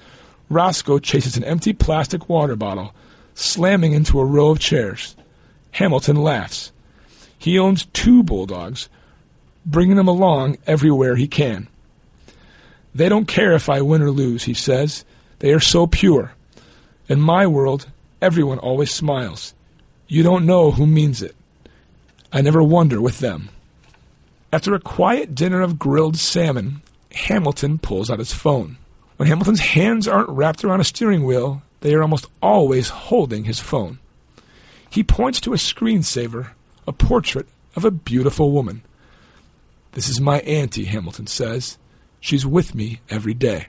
Roscoe 0.50 0.98
chases 0.98 1.36
an 1.36 1.44
empty 1.44 1.72
plastic 1.72 2.28
water 2.28 2.56
bottle, 2.56 2.92
slamming 3.34 3.92
into 3.92 4.18
a 4.18 4.24
row 4.24 4.50
of 4.50 4.58
chairs. 4.58 5.14
Hamilton 5.70 6.16
laughs. 6.16 6.72
He 7.38 7.56
owns 7.56 7.86
two 7.92 8.24
bulldogs, 8.24 8.88
bringing 9.64 9.94
them 9.94 10.08
along 10.08 10.58
everywhere 10.66 11.14
he 11.14 11.28
can. 11.28 11.68
They 12.94 13.08
don't 13.08 13.26
care 13.26 13.52
if 13.52 13.68
I 13.68 13.82
win 13.82 14.02
or 14.02 14.10
lose, 14.10 14.44
he 14.44 14.54
says. 14.54 15.04
They 15.40 15.52
are 15.52 15.60
so 15.60 15.86
pure. 15.86 16.32
In 17.08 17.20
my 17.20 17.46
world, 17.46 17.86
everyone 18.22 18.58
always 18.58 18.90
smiles. 18.90 19.54
You 20.06 20.22
don't 20.22 20.46
know 20.46 20.70
who 20.70 20.86
means 20.86 21.22
it. 21.22 21.34
I 22.32 22.40
never 22.40 22.62
wonder 22.62 23.00
with 23.00 23.18
them. 23.18 23.48
After 24.52 24.74
a 24.74 24.80
quiet 24.80 25.34
dinner 25.34 25.60
of 25.60 25.78
grilled 25.78 26.16
salmon, 26.16 26.82
Hamilton 27.12 27.78
pulls 27.78 28.10
out 28.10 28.20
his 28.20 28.32
phone. 28.32 28.76
When 29.16 29.28
Hamilton's 29.28 29.60
hands 29.60 30.08
aren't 30.08 30.28
wrapped 30.28 30.64
around 30.64 30.80
a 30.80 30.84
steering 30.84 31.24
wheel, 31.24 31.62
they 31.80 31.94
are 31.94 32.02
almost 32.02 32.26
always 32.40 32.88
holding 32.88 33.44
his 33.44 33.60
phone. 33.60 33.98
He 34.88 35.02
points 35.02 35.40
to 35.40 35.52
a 35.52 35.56
screensaver, 35.56 36.50
a 36.86 36.92
portrait 36.92 37.48
of 37.74 37.84
a 37.84 37.90
beautiful 37.90 38.52
woman. 38.52 38.82
This 39.92 40.08
is 40.08 40.20
my 40.20 40.40
auntie, 40.40 40.84
Hamilton 40.84 41.26
says. 41.26 41.78
She's 42.24 42.46
with 42.46 42.74
me 42.74 43.00
every 43.10 43.34
day. 43.34 43.66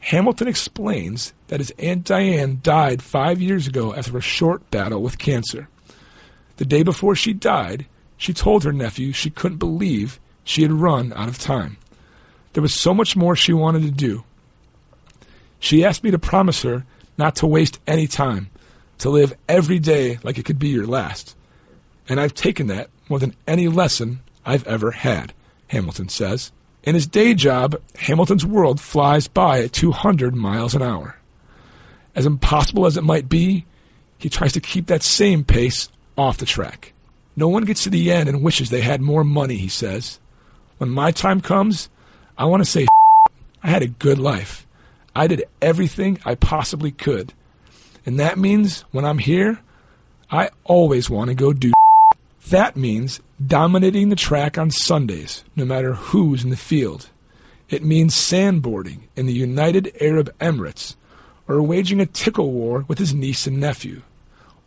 Hamilton 0.00 0.48
explains 0.48 1.32
that 1.46 1.60
his 1.60 1.72
Aunt 1.78 2.04
Diane 2.04 2.58
died 2.62 3.02
five 3.02 3.40
years 3.40 3.68
ago 3.68 3.94
after 3.94 4.18
a 4.18 4.20
short 4.20 4.68
battle 4.72 5.00
with 5.02 5.18
cancer. 5.18 5.68
The 6.56 6.64
day 6.64 6.82
before 6.82 7.14
she 7.14 7.32
died, 7.32 7.86
she 8.16 8.32
told 8.32 8.64
her 8.64 8.72
nephew 8.72 9.12
she 9.12 9.30
couldn't 9.30 9.58
believe 9.58 10.18
she 10.42 10.62
had 10.62 10.72
run 10.72 11.12
out 11.12 11.28
of 11.28 11.38
time. 11.38 11.76
There 12.54 12.62
was 12.62 12.74
so 12.74 12.92
much 12.92 13.14
more 13.14 13.36
she 13.36 13.52
wanted 13.52 13.82
to 13.82 13.90
do, 13.92 14.24
she 15.62 15.84
asked 15.84 16.02
me 16.02 16.10
to 16.10 16.18
promise 16.18 16.62
her 16.62 16.84
not 17.16 17.36
to 17.36 17.46
waste 17.46 17.78
any 17.86 18.08
time, 18.08 18.50
to 18.98 19.08
live 19.10 19.32
every 19.48 19.78
day 19.78 20.18
like 20.24 20.36
it 20.36 20.44
could 20.44 20.58
be 20.58 20.70
your 20.70 20.88
last. 20.88 21.36
And 22.08 22.18
I've 22.18 22.34
taken 22.34 22.66
that 22.66 22.90
more 23.08 23.20
than 23.20 23.36
any 23.46 23.68
lesson 23.68 24.22
I've 24.44 24.66
ever 24.66 24.90
had, 24.90 25.32
Hamilton 25.68 26.08
says. 26.08 26.50
In 26.82 26.94
his 26.94 27.06
day 27.06 27.34
job, 27.34 27.80
Hamilton's 27.96 28.44
world 28.44 28.80
flies 28.80 29.28
by 29.28 29.62
at 29.62 29.72
200 29.72 30.34
miles 30.34 30.74
an 30.74 30.82
hour. 30.82 31.16
As 32.14 32.26
impossible 32.26 32.86
as 32.86 32.96
it 32.96 33.04
might 33.04 33.28
be, 33.28 33.64
he 34.18 34.28
tries 34.28 34.52
to 34.52 34.60
keep 34.60 34.86
that 34.86 35.02
same 35.02 35.44
pace 35.44 35.88
off 36.18 36.38
the 36.38 36.46
track. 36.46 36.92
No 37.36 37.48
one 37.48 37.64
gets 37.64 37.84
to 37.84 37.90
the 37.90 38.10
end 38.10 38.28
and 38.28 38.42
wishes 38.42 38.70
they 38.70 38.80
had 38.80 39.00
more 39.00 39.24
money, 39.24 39.56
he 39.56 39.68
says. 39.68 40.18
When 40.78 40.90
my 40.90 41.12
time 41.12 41.40
comes, 41.40 41.88
I 42.36 42.44
want 42.46 42.64
to 42.64 42.70
say, 42.70 42.86
I 43.62 43.70
had 43.70 43.82
a 43.82 43.88
good 43.88 44.18
life. 44.18 44.66
I 45.14 45.26
did 45.26 45.44
everything 45.60 46.18
I 46.24 46.34
possibly 46.34 46.90
could. 46.90 47.32
And 48.04 48.18
that 48.18 48.38
means 48.38 48.80
when 48.90 49.04
I'm 49.04 49.18
here, 49.18 49.60
I 50.30 50.50
always 50.64 51.08
want 51.08 51.28
to 51.28 51.34
go 51.34 51.52
do. 51.52 51.72
That 52.52 52.76
means 52.76 53.18
dominating 53.46 54.10
the 54.10 54.14
track 54.14 54.58
on 54.58 54.70
Sundays, 54.70 55.42
no 55.56 55.64
matter 55.64 55.94
who's 55.94 56.44
in 56.44 56.50
the 56.50 56.56
field. 56.58 57.08
It 57.70 57.82
means 57.82 58.14
sandboarding 58.14 59.04
in 59.16 59.24
the 59.24 59.32
United 59.32 59.90
Arab 60.02 60.30
Emirates, 60.38 60.96
or 61.48 61.62
waging 61.62 61.98
a 61.98 62.04
tickle 62.04 62.52
war 62.52 62.84
with 62.88 62.98
his 62.98 63.14
niece 63.14 63.46
and 63.46 63.58
nephew, 63.58 64.02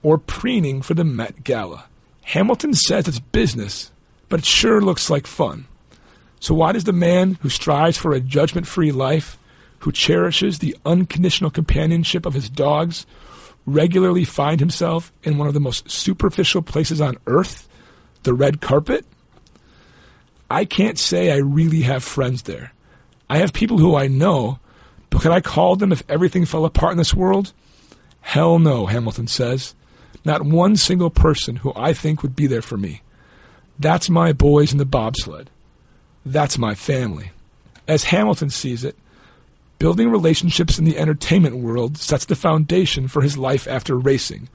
or 0.01 0.17
preening 0.17 0.81
for 0.81 0.95
the 0.95 1.03
Met 1.03 1.43
Gala. 1.43 1.85
Hamilton 2.23 2.73
says 2.73 3.07
it's 3.07 3.19
business, 3.19 3.91
but 4.29 4.39
it 4.39 4.45
sure 4.47 4.81
looks 4.81 5.11
like 5.11 5.27
fun. 5.27 5.67
So 6.39 6.55
why 6.55 6.71
does 6.71 6.85
the 6.85 6.91
man 6.91 7.37
who 7.41 7.49
strives 7.49 7.99
for 7.99 8.13
a 8.13 8.19
judgment-free 8.19 8.93
life, 8.93 9.37
who 9.77 9.91
cherishes 9.91 10.57
the 10.57 10.75
unconditional 10.87 11.51
companionship 11.51 12.25
of 12.25 12.33
his 12.33 12.49
dogs, 12.49 13.05
regularly 13.67 14.25
find 14.25 14.59
himself 14.59 15.13
in 15.21 15.37
one 15.37 15.47
of 15.47 15.53
the 15.53 15.59
most 15.59 15.91
superficial 15.91 16.63
places 16.63 16.99
on 16.99 17.19
earth, 17.27 17.69
the 18.25 18.33
red 18.33 18.59
carpet? 18.59 19.05
I 20.49 20.65
can't 20.65 20.99
say 20.99 21.31
I 21.31 21.37
really 21.37 21.81
have 21.81 22.03
friends 22.03 22.43
there. 22.43 22.73
I 23.29 23.37
have 23.37 23.53
people 23.53 23.77
who 23.77 23.95
I 23.95 24.07
know, 24.07 24.59
but 25.09 25.21
could 25.21 25.31
I 25.31 25.41
call 25.41 25.75
them 25.75 25.91
if 25.91 26.03
everything 26.09 26.45
fell 26.45 26.65
apart 26.65 26.91
in 26.91 26.97
this 26.97 27.13
world? 27.13 27.53
Hell 28.21 28.59
no, 28.59 28.85
Hamilton 28.85 29.27
says. 29.27 29.73
Not 30.23 30.43
one 30.43 30.75
single 30.75 31.09
person 31.09 31.57
who 31.57 31.71
I 31.75 31.93
think 31.93 32.21
would 32.21 32.35
be 32.35 32.47
there 32.47 32.61
for 32.61 32.77
me. 32.77 33.01
That's 33.79 34.09
my 34.09 34.33
boys 34.33 34.71
in 34.71 34.77
the 34.77 34.85
bobsled. 34.85 35.49
That's 36.25 36.57
my 36.57 36.75
family. 36.75 37.31
As 37.87 38.05
Hamilton 38.05 38.49
sees 38.49 38.83
it, 38.83 38.95
building 39.77 40.09
relationships 40.09 40.79
in 40.79 40.85
the 40.85 40.97
entertainment 40.97 41.57
world 41.57 41.97
sets 41.97 42.25
the 42.25 42.35
foundation 42.35 43.07
for 43.07 43.21
his 43.21 43.37
life 43.37 43.67
after 43.67 43.97
racing, 43.97 44.49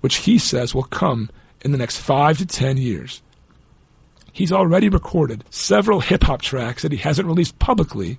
which 0.00 0.16
he 0.16 0.38
says 0.38 0.74
will 0.74 0.82
come 0.84 1.30
in 1.62 1.72
the 1.72 1.78
next 1.78 1.98
five 1.98 2.38
to 2.38 2.46
ten 2.46 2.76
years. 2.76 3.22
He's 4.32 4.52
already 4.52 4.88
recorded 4.88 5.44
several 5.50 6.00
hip 6.00 6.24
hop 6.24 6.42
tracks 6.42 6.82
that 6.82 6.92
he 6.92 6.98
hasn't 6.98 7.28
released 7.28 7.58
publicly, 7.58 8.18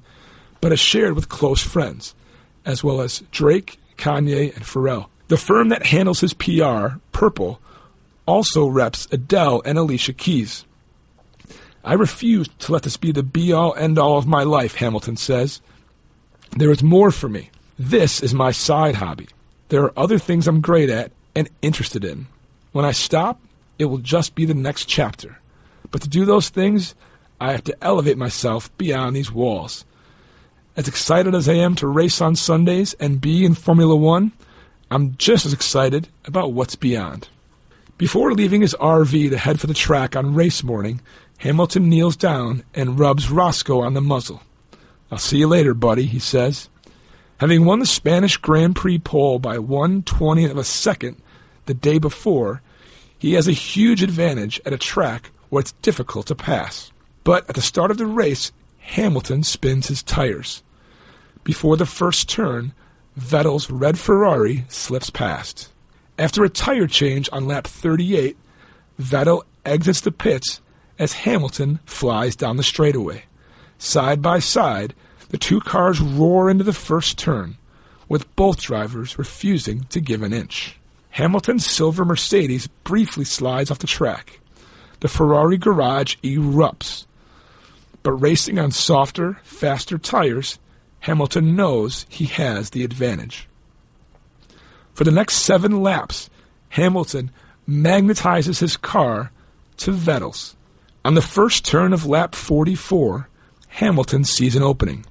but 0.61 0.71
has 0.71 0.79
shared 0.79 1.13
with 1.13 1.29
close 1.29 1.61
friends, 1.61 2.13
as 2.65 2.83
well 2.83 3.01
as 3.01 3.23
Drake, 3.31 3.79
Kanye, 3.97 4.55
and 4.55 4.63
Pharrell. 4.63 5.07
The 5.27 5.37
firm 5.37 5.69
that 5.69 5.87
handles 5.87 6.19
his 6.19 6.33
PR, 6.33 6.97
Purple, 7.11 7.59
also 8.25 8.67
reps 8.67 9.07
Adele 9.11 9.61
and 9.65 9.77
Alicia 9.77 10.13
Keys. 10.13 10.65
I 11.83 11.93
refuse 11.93 12.47
to 12.59 12.71
let 12.71 12.83
this 12.83 12.97
be 12.97 13.11
the 13.11 13.23
be 13.23 13.51
all 13.51 13.75
end 13.75 13.97
all 13.97 14.17
of 14.17 14.27
my 14.27 14.43
life, 14.43 14.75
Hamilton 14.75 15.17
says. 15.17 15.61
There 16.51 16.71
is 16.71 16.83
more 16.83 17.11
for 17.11 17.27
me. 17.27 17.49
This 17.77 18.21
is 18.21 18.33
my 18.33 18.51
side 18.51 18.95
hobby. 18.95 19.27
There 19.69 19.83
are 19.83 19.99
other 19.99 20.19
things 20.19 20.47
I'm 20.47 20.61
great 20.61 20.89
at 20.89 21.11
and 21.35 21.49
interested 21.61 22.05
in. 22.05 22.27
When 22.73 22.85
I 22.85 22.91
stop, 22.91 23.39
it 23.79 23.85
will 23.85 23.99
just 23.99 24.35
be 24.35 24.45
the 24.45 24.53
next 24.53 24.85
chapter. 24.85 25.39
But 25.91 26.01
to 26.01 26.09
do 26.09 26.25
those 26.25 26.49
things, 26.49 26.95
I 27.39 27.51
have 27.51 27.63
to 27.65 27.83
elevate 27.83 28.17
myself 28.17 28.75
beyond 28.77 29.15
these 29.15 29.31
walls. 29.31 29.85
As 30.75 30.87
excited 30.87 31.35
as 31.35 31.47
I 31.47 31.53
am 31.53 31.75
to 31.75 31.87
race 31.87 32.19
on 32.19 32.35
Sundays 32.35 32.95
and 32.95 33.21
be 33.21 33.45
in 33.45 33.53
Formula 33.53 33.95
One, 33.95 34.31
I'm 34.89 35.15
just 35.17 35.45
as 35.45 35.53
excited 35.53 36.09
about 36.25 36.53
what's 36.53 36.75
beyond. 36.75 37.29
Before 37.99 38.33
leaving 38.33 38.61
his 38.61 38.75
RV 38.79 39.29
to 39.29 39.37
head 39.37 39.59
for 39.59 39.67
the 39.67 39.75
track 39.75 40.15
on 40.15 40.33
race 40.33 40.63
morning, 40.63 40.99
Hamilton 41.37 41.89
kneels 41.89 42.15
down 42.15 42.63
and 42.73 42.99
rubs 42.99 43.29
Roscoe 43.29 43.81
on 43.81 43.93
the 43.93 44.01
muzzle. 44.01 44.41
I'll 45.11 45.19
see 45.19 45.37
you 45.37 45.47
later, 45.47 45.75
buddy, 45.75 46.05
he 46.05 46.17
says. 46.17 46.69
Having 47.37 47.65
won 47.65 47.79
the 47.79 47.85
Spanish 47.85 48.37
Grand 48.37 48.75
Prix 48.75 48.97
pole 48.97 49.37
by 49.37 49.59
one 49.59 50.01
twentieth 50.01 50.49
of 50.49 50.57
a 50.57 50.63
second 50.63 51.21
the 51.65 51.73
day 51.73 51.99
before, 51.99 52.61
he 53.23 53.35
has 53.35 53.47
a 53.47 53.53
huge 53.53 54.03
advantage 54.03 54.59
at 54.65 54.73
a 54.73 54.77
track 54.77 55.31
where 55.47 55.61
it's 55.61 55.71
difficult 55.81 56.27
to 56.27 56.35
pass. 56.35 56.91
But 57.23 57.47
at 57.47 57.55
the 57.55 57.61
start 57.61 57.89
of 57.89 57.97
the 57.97 58.05
race, 58.05 58.51
Hamilton 58.79 59.43
spins 59.43 59.87
his 59.87 60.03
tires. 60.03 60.61
Before 61.45 61.77
the 61.77 61.85
first 61.85 62.27
turn, 62.27 62.73
Vettel's 63.17 63.71
red 63.71 63.97
Ferrari 63.97 64.65
slips 64.67 65.09
past. 65.09 65.71
After 66.19 66.43
a 66.43 66.49
tire 66.49 66.85
change 66.85 67.29
on 67.31 67.47
lap 67.47 67.65
38, 67.65 68.35
Vettel 69.01 69.43
exits 69.65 70.01
the 70.01 70.11
pits 70.11 70.59
as 70.99 71.13
Hamilton 71.13 71.79
flies 71.85 72.35
down 72.35 72.57
the 72.57 72.61
straightaway. 72.61 73.23
Side 73.77 74.21
by 74.21 74.39
side, 74.39 74.93
the 75.29 75.37
two 75.37 75.61
cars 75.61 76.01
roar 76.01 76.49
into 76.49 76.65
the 76.65 76.73
first 76.73 77.17
turn, 77.17 77.55
with 78.09 78.35
both 78.35 78.59
drivers 78.59 79.17
refusing 79.17 79.85
to 79.85 80.01
give 80.01 80.23
an 80.23 80.33
inch. 80.33 80.77
Hamilton's 81.13 81.69
silver 81.69 82.03
Mercedes 82.03 82.65
briefly 82.65 83.23
slides 83.23 83.69
off 83.69 83.77
the 83.77 83.85
track. 83.85 84.39
The 85.01 85.07
Ferrari 85.07 85.57
garage 85.57 86.15
erupts. 86.23 87.05
But 88.01 88.13
racing 88.13 88.57
on 88.57 88.71
softer, 88.71 89.37
faster 89.43 89.99
tires, 89.99 90.57
Hamilton 91.01 91.55
knows 91.55 92.07
he 92.09 92.25
has 92.25 92.71
the 92.71 92.83
advantage. 92.83 93.47
For 94.95 95.03
the 95.03 95.11
next 95.11 95.35
seven 95.35 95.83
laps, 95.83 96.31
Hamilton 96.69 97.29
magnetizes 97.69 98.59
his 98.59 98.75
car 98.75 99.31
to 99.77 99.91
Vettel's. 99.91 100.55
On 101.05 101.13
the 101.13 101.21
first 101.21 101.63
turn 101.63 101.93
of 101.93 102.07
lap 102.07 102.33
44, 102.33 103.29
Hamilton 103.67 104.23
sees 104.23 104.55
an 104.55 104.63
opening. 104.63 105.05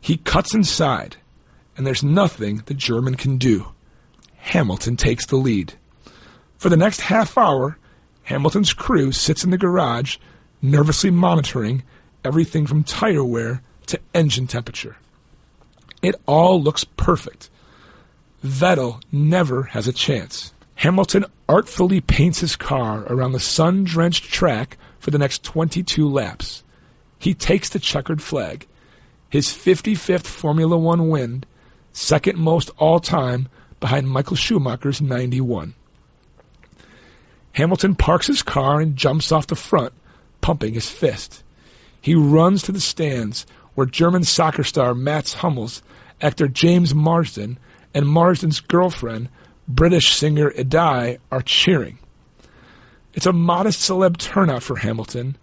He 0.00 0.16
cuts 0.16 0.54
inside, 0.54 1.16
and 1.76 1.86
there's 1.86 2.02
nothing 2.02 2.62
the 2.64 2.72
German 2.72 3.16
can 3.16 3.36
do. 3.36 3.74
Hamilton 4.46 4.96
takes 4.96 5.26
the 5.26 5.36
lead. 5.36 5.74
For 6.56 6.68
the 6.68 6.76
next 6.76 7.00
half 7.00 7.36
hour, 7.36 7.78
Hamilton's 8.22 8.72
crew 8.72 9.10
sits 9.10 9.42
in 9.42 9.50
the 9.50 9.58
garage, 9.58 10.18
nervously 10.62 11.10
monitoring 11.10 11.82
everything 12.24 12.64
from 12.64 12.84
tire 12.84 13.24
wear 13.24 13.60
to 13.86 13.98
engine 14.14 14.46
temperature. 14.46 14.98
It 16.00 16.14
all 16.26 16.62
looks 16.62 16.84
perfect. 16.84 17.50
Vettel 18.44 19.02
never 19.10 19.64
has 19.64 19.88
a 19.88 19.92
chance. 19.92 20.52
Hamilton 20.76 21.24
artfully 21.48 22.00
paints 22.00 22.38
his 22.38 22.54
car 22.54 23.04
around 23.08 23.32
the 23.32 23.40
sun 23.40 23.82
drenched 23.82 24.30
track 24.30 24.78
for 25.00 25.10
the 25.10 25.18
next 25.18 25.42
22 25.42 26.08
laps. 26.08 26.62
He 27.18 27.34
takes 27.34 27.68
the 27.68 27.80
checkered 27.80 28.22
flag, 28.22 28.68
his 29.28 29.48
55th 29.48 30.26
Formula 30.26 30.78
One 30.78 31.08
win, 31.08 31.42
second 31.92 32.38
most 32.38 32.70
all 32.78 33.00
time 33.00 33.48
behind 33.80 34.08
Michael 34.08 34.36
Schumacher's 34.36 35.00
91. 35.00 35.74
Hamilton 37.52 37.94
parks 37.94 38.26
his 38.26 38.42
car 38.42 38.80
and 38.80 38.96
jumps 38.96 39.32
off 39.32 39.46
the 39.46 39.54
front, 39.54 39.92
pumping 40.40 40.74
his 40.74 40.90
fist. 40.90 41.42
He 42.00 42.14
runs 42.14 42.62
to 42.62 42.72
the 42.72 42.80
stands 42.80 43.46
where 43.74 43.86
German 43.86 44.24
soccer 44.24 44.62
star 44.62 44.94
Mats 44.94 45.34
Hummels, 45.34 45.82
actor 46.20 46.48
James 46.48 46.94
Marsden, 46.94 47.58
and 47.94 48.06
Marsden's 48.06 48.60
girlfriend, 48.60 49.28
British 49.66 50.14
singer 50.14 50.50
Edei, 50.50 51.18
are 51.32 51.42
cheering. 51.42 51.98
It's 53.14 53.26
a 53.26 53.32
modest 53.32 53.80
celeb 53.80 54.18
turnout 54.18 54.62
for 54.62 54.76
Hamilton, 54.76 55.36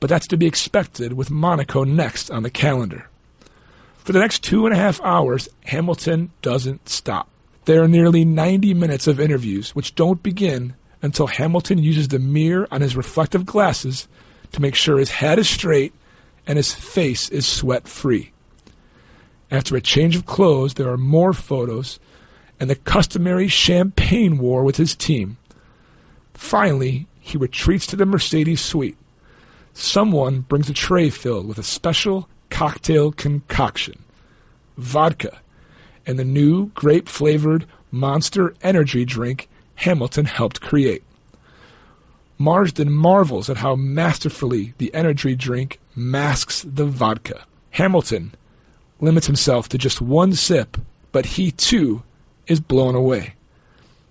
but 0.00 0.10
that's 0.10 0.26
to 0.28 0.36
be 0.36 0.46
expected 0.46 1.12
with 1.12 1.30
Monaco 1.30 1.84
next 1.84 2.30
on 2.30 2.42
the 2.42 2.50
calendar. 2.50 3.08
For 3.98 4.12
the 4.12 4.18
next 4.18 4.42
two 4.42 4.66
and 4.66 4.74
a 4.74 4.78
half 4.78 5.00
hours, 5.02 5.48
Hamilton 5.66 6.32
doesn't 6.42 6.88
stop. 6.88 7.28
There 7.64 7.82
are 7.82 7.88
nearly 7.88 8.24
90 8.24 8.74
minutes 8.74 9.06
of 9.06 9.20
interviews, 9.20 9.74
which 9.74 9.94
don't 9.94 10.22
begin 10.22 10.74
until 11.00 11.28
Hamilton 11.28 11.78
uses 11.78 12.08
the 12.08 12.18
mirror 12.18 12.66
on 12.70 12.80
his 12.80 12.96
reflective 12.96 13.46
glasses 13.46 14.08
to 14.52 14.60
make 14.60 14.74
sure 14.74 14.98
his 14.98 15.10
head 15.10 15.38
is 15.38 15.48
straight 15.48 15.92
and 16.46 16.56
his 16.56 16.74
face 16.74 17.28
is 17.28 17.46
sweat 17.46 17.86
free. 17.86 18.32
After 19.50 19.76
a 19.76 19.80
change 19.80 20.16
of 20.16 20.26
clothes, 20.26 20.74
there 20.74 20.90
are 20.90 20.96
more 20.96 21.32
photos 21.32 22.00
and 22.58 22.68
the 22.68 22.74
customary 22.74 23.48
champagne 23.48 24.38
war 24.38 24.64
with 24.64 24.76
his 24.76 24.96
team. 24.96 25.36
Finally, 26.34 27.06
he 27.20 27.38
retreats 27.38 27.86
to 27.86 27.96
the 27.96 28.06
Mercedes 28.06 28.60
suite. 28.60 28.96
Someone 29.72 30.40
brings 30.40 30.68
a 30.68 30.72
tray 30.72 31.10
filled 31.10 31.46
with 31.46 31.58
a 31.58 31.62
special 31.62 32.28
cocktail 32.50 33.12
concoction 33.12 34.04
vodka 34.76 35.41
and 36.06 36.18
the 36.18 36.24
new 36.24 36.66
grape 36.68 37.08
flavored 37.08 37.66
monster 37.90 38.54
energy 38.62 39.04
drink 39.04 39.48
Hamilton 39.76 40.24
helped 40.24 40.60
create. 40.60 41.02
Marsden 42.38 42.92
marvels 42.92 43.48
at 43.48 43.58
how 43.58 43.76
masterfully 43.76 44.74
the 44.78 44.92
energy 44.94 45.36
drink 45.36 45.78
masks 45.94 46.64
the 46.68 46.86
vodka. 46.86 47.44
Hamilton 47.70 48.34
limits 49.00 49.26
himself 49.26 49.68
to 49.68 49.78
just 49.78 50.00
one 50.00 50.32
sip, 50.32 50.76
but 51.12 51.26
he 51.26 51.50
too 51.52 52.02
is 52.46 52.60
blown 52.60 52.94
away. 52.94 53.34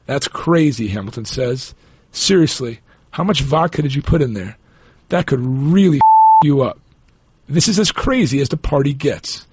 That's 0.06 0.27
crazy, 0.27 0.88
Hamilton 0.89 1.25
says. 1.25 1.73
Seriously, 2.12 2.80
how 3.12 3.23
much 3.23 3.41
vodka 3.41 3.82
did 3.82 3.95
you 3.95 4.01
put 4.01 4.21
in 4.21 4.34
there? 4.34 4.58
That 5.10 5.27
could 5.27 5.39
really 5.39 5.97
f- 6.43 6.45
you 6.45 6.62
up. 6.62 6.80
This 7.47 7.67
is 7.67 7.80
as 7.80 7.91
crazy 7.91 8.39
as 8.39 8.49
the 8.49 8.58
party 8.58 8.93
gets. 8.93 9.45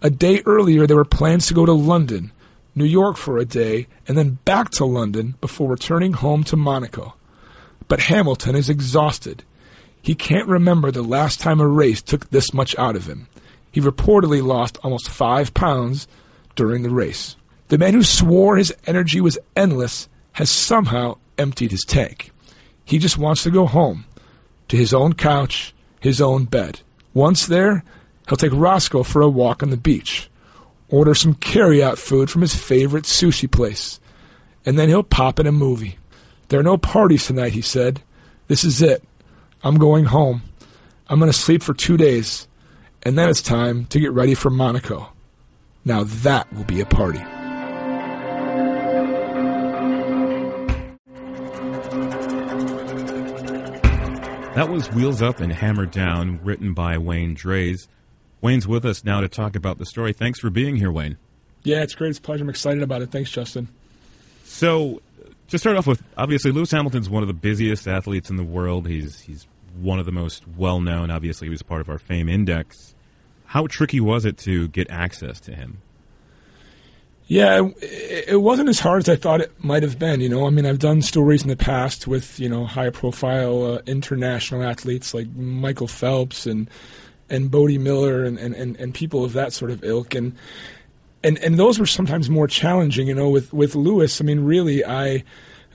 A 0.00 0.10
day 0.10 0.42
earlier, 0.46 0.86
there 0.86 0.96
were 0.96 1.04
plans 1.04 1.48
to 1.48 1.54
go 1.54 1.66
to 1.66 1.72
London, 1.72 2.30
New 2.74 2.84
York 2.84 3.16
for 3.16 3.38
a 3.38 3.44
day, 3.44 3.88
and 4.06 4.16
then 4.16 4.38
back 4.44 4.70
to 4.70 4.84
London 4.84 5.34
before 5.40 5.68
returning 5.68 6.12
home 6.12 6.44
to 6.44 6.56
Monaco. 6.56 7.14
But 7.88 8.00
Hamilton 8.00 8.54
is 8.54 8.70
exhausted. 8.70 9.42
He 10.00 10.14
can't 10.14 10.46
remember 10.46 10.90
the 10.90 11.02
last 11.02 11.40
time 11.40 11.60
a 11.60 11.66
race 11.66 12.00
took 12.00 12.30
this 12.30 12.54
much 12.54 12.78
out 12.78 12.94
of 12.94 13.06
him. 13.06 13.26
He 13.72 13.80
reportedly 13.80 14.42
lost 14.42 14.78
almost 14.82 15.08
five 15.08 15.52
pounds 15.52 16.06
during 16.54 16.82
the 16.82 16.90
race. 16.90 17.36
The 17.68 17.78
man 17.78 17.94
who 17.94 18.04
swore 18.04 18.56
his 18.56 18.74
energy 18.86 19.20
was 19.20 19.38
endless 19.56 20.08
has 20.32 20.48
somehow 20.48 21.16
emptied 21.36 21.72
his 21.72 21.84
tank. 21.84 22.30
He 22.84 22.98
just 22.98 23.18
wants 23.18 23.42
to 23.42 23.50
go 23.50 23.66
home, 23.66 24.04
to 24.68 24.76
his 24.76 24.94
own 24.94 25.14
couch, 25.14 25.74
his 26.00 26.20
own 26.20 26.44
bed. 26.44 26.80
Once 27.12 27.46
there, 27.46 27.82
he'll 28.28 28.36
take 28.36 28.52
Roscoe 28.52 29.02
for 29.02 29.22
a 29.22 29.28
walk 29.28 29.62
on 29.62 29.70
the 29.70 29.76
beach, 29.76 30.30
order 30.88 31.14
some 31.14 31.34
carry-out 31.34 31.98
food 31.98 32.30
from 32.30 32.42
his 32.42 32.54
favorite 32.54 33.04
sushi 33.04 33.50
place, 33.50 34.00
and 34.64 34.78
then 34.78 34.88
he'll 34.88 35.02
pop 35.02 35.40
in 35.40 35.46
a 35.46 35.52
movie. 35.52 35.98
There 36.48 36.60
are 36.60 36.64
no 36.64 36.78
parties 36.78 37.26
tonight, 37.26 37.52
he 37.52 37.62
said. 37.62 38.02
This 38.46 38.64
is 38.64 38.80
it. 38.80 39.02
I'm 39.62 39.76
going 39.76 40.04
home. 40.06 40.42
I'm 41.08 41.18
going 41.18 41.30
to 41.30 41.38
sleep 41.38 41.62
for 41.62 41.74
two 41.74 41.96
days, 41.96 42.48
and 43.02 43.18
then 43.18 43.28
it's 43.28 43.42
time 43.42 43.86
to 43.86 44.00
get 44.00 44.12
ready 44.12 44.34
for 44.34 44.50
Monaco. 44.50 45.12
Now 45.84 46.04
that 46.04 46.52
will 46.52 46.64
be 46.64 46.80
a 46.80 46.86
party. 46.86 47.22
That 54.54 54.70
was 54.70 54.90
Wheels 54.90 55.22
Up 55.22 55.38
and 55.40 55.52
Hammered 55.52 55.92
Down, 55.92 56.40
written 56.42 56.74
by 56.74 56.98
Wayne 56.98 57.36
Drehs. 57.36 57.86
Wayne's 58.40 58.68
with 58.68 58.84
us 58.84 59.04
now 59.04 59.20
to 59.20 59.28
talk 59.28 59.56
about 59.56 59.78
the 59.78 59.86
story. 59.86 60.12
Thanks 60.12 60.38
for 60.40 60.50
being 60.50 60.76
here, 60.76 60.92
Wayne. 60.92 61.16
Yeah, 61.64 61.82
it's 61.82 61.94
great. 61.94 62.10
It's 62.10 62.18
a 62.18 62.22
pleasure. 62.22 62.44
I'm 62.44 62.50
excited 62.50 62.82
about 62.82 63.02
it. 63.02 63.10
Thanks, 63.10 63.30
Justin. 63.30 63.68
So, 64.44 65.02
to 65.48 65.58
start 65.58 65.76
off 65.76 65.86
with, 65.86 66.02
obviously 66.16 66.52
Lewis 66.52 66.70
Hamilton's 66.70 67.10
one 67.10 67.22
of 67.22 67.26
the 67.26 67.34
busiest 67.34 67.86
athletes 67.88 68.30
in 68.30 68.36
the 68.36 68.44
world. 68.44 68.86
He's 68.86 69.20
he's 69.20 69.46
one 69.80 69.98
of 69.98 70.06
the 70.06 70.12
most 70.12 70.44
well 70.56 70.80
known. 70.80 71.10
Obviously, 71.10 71.46
he 71.46 71.50
was 71.50 71.62
part 71.62 71.80
of 71.80 71.88
our 71.88 71.98
Fame 71.98 72.28
Index. 72.28 72.94
How 73.46 73.66
tricky 73.66 74.00
was 74.00 74.24
it 74.24 74.36
to 74.38 74.68
get 74.68 74.90
access 74.90 75.40
to 75.40 75.54
him? 75.54 75.78
Yeah, 77.26 77.68
it, 77.82 78.28
it 78.28 78.40
wasn't 78.40 78.70
as 78.70 78.80
hard 78.80 79.02
as 79.02 79.08
I 79.08 79.16
thought 79.16 79.42
it 79.42 79.52
might 79.62 79.82
have 79.82 79.98
been. 79.98 80.20
You 80.20 80.30
know, 80.30 80.46
I 80.46 80.50
mean, 80.50 80.64
I've 80.64 80.78
done 80.78 81.02
stories 81.02 81.42
in 81.42 81.48
the 81.48 81.56
past 81.56 82.06
with 82.06 82.40
you 82.40 82.48
know 82.48 82.64
high 82.64 82.90
profile 82.90 83.74
uh, 83.74 83.82
international 83.86 84.62
athletes 84.62 85.12
like 85.12 85.28
Michael 85.34 85.88
Phelps 85.88 86.46
and 86.46 86.70
and 87.30 87.50
Bode 87.50 87.78
Miller 87.78 88.24
and, 88.24 88.38
and, 88.38 88.54
and, 88.54 88.76
and 88.76 88.94
people 88.94 89.24
of 89.24 89.32
that 89.34 89.52
sort 89.52 89.70
of 89.70 89.84
ilk 89.84 90.14
and 90.14 90.34
and 91.22 91.38
and 91.38 91.58
those 91.58 91.78
were 91.78 91.86
sometimes 91.86 92.30
more 92.30 92.46
challenging. 92.46 93.08
You 93.08 93.14
know, 93.14 93.28
with 93.28 93.52
with 93.52 93.74
Lewis, 93.74 94.20
I 94.20 94.24
mean, 94.24 94.40
really, 94.40 94.84
I. 94.84 95.24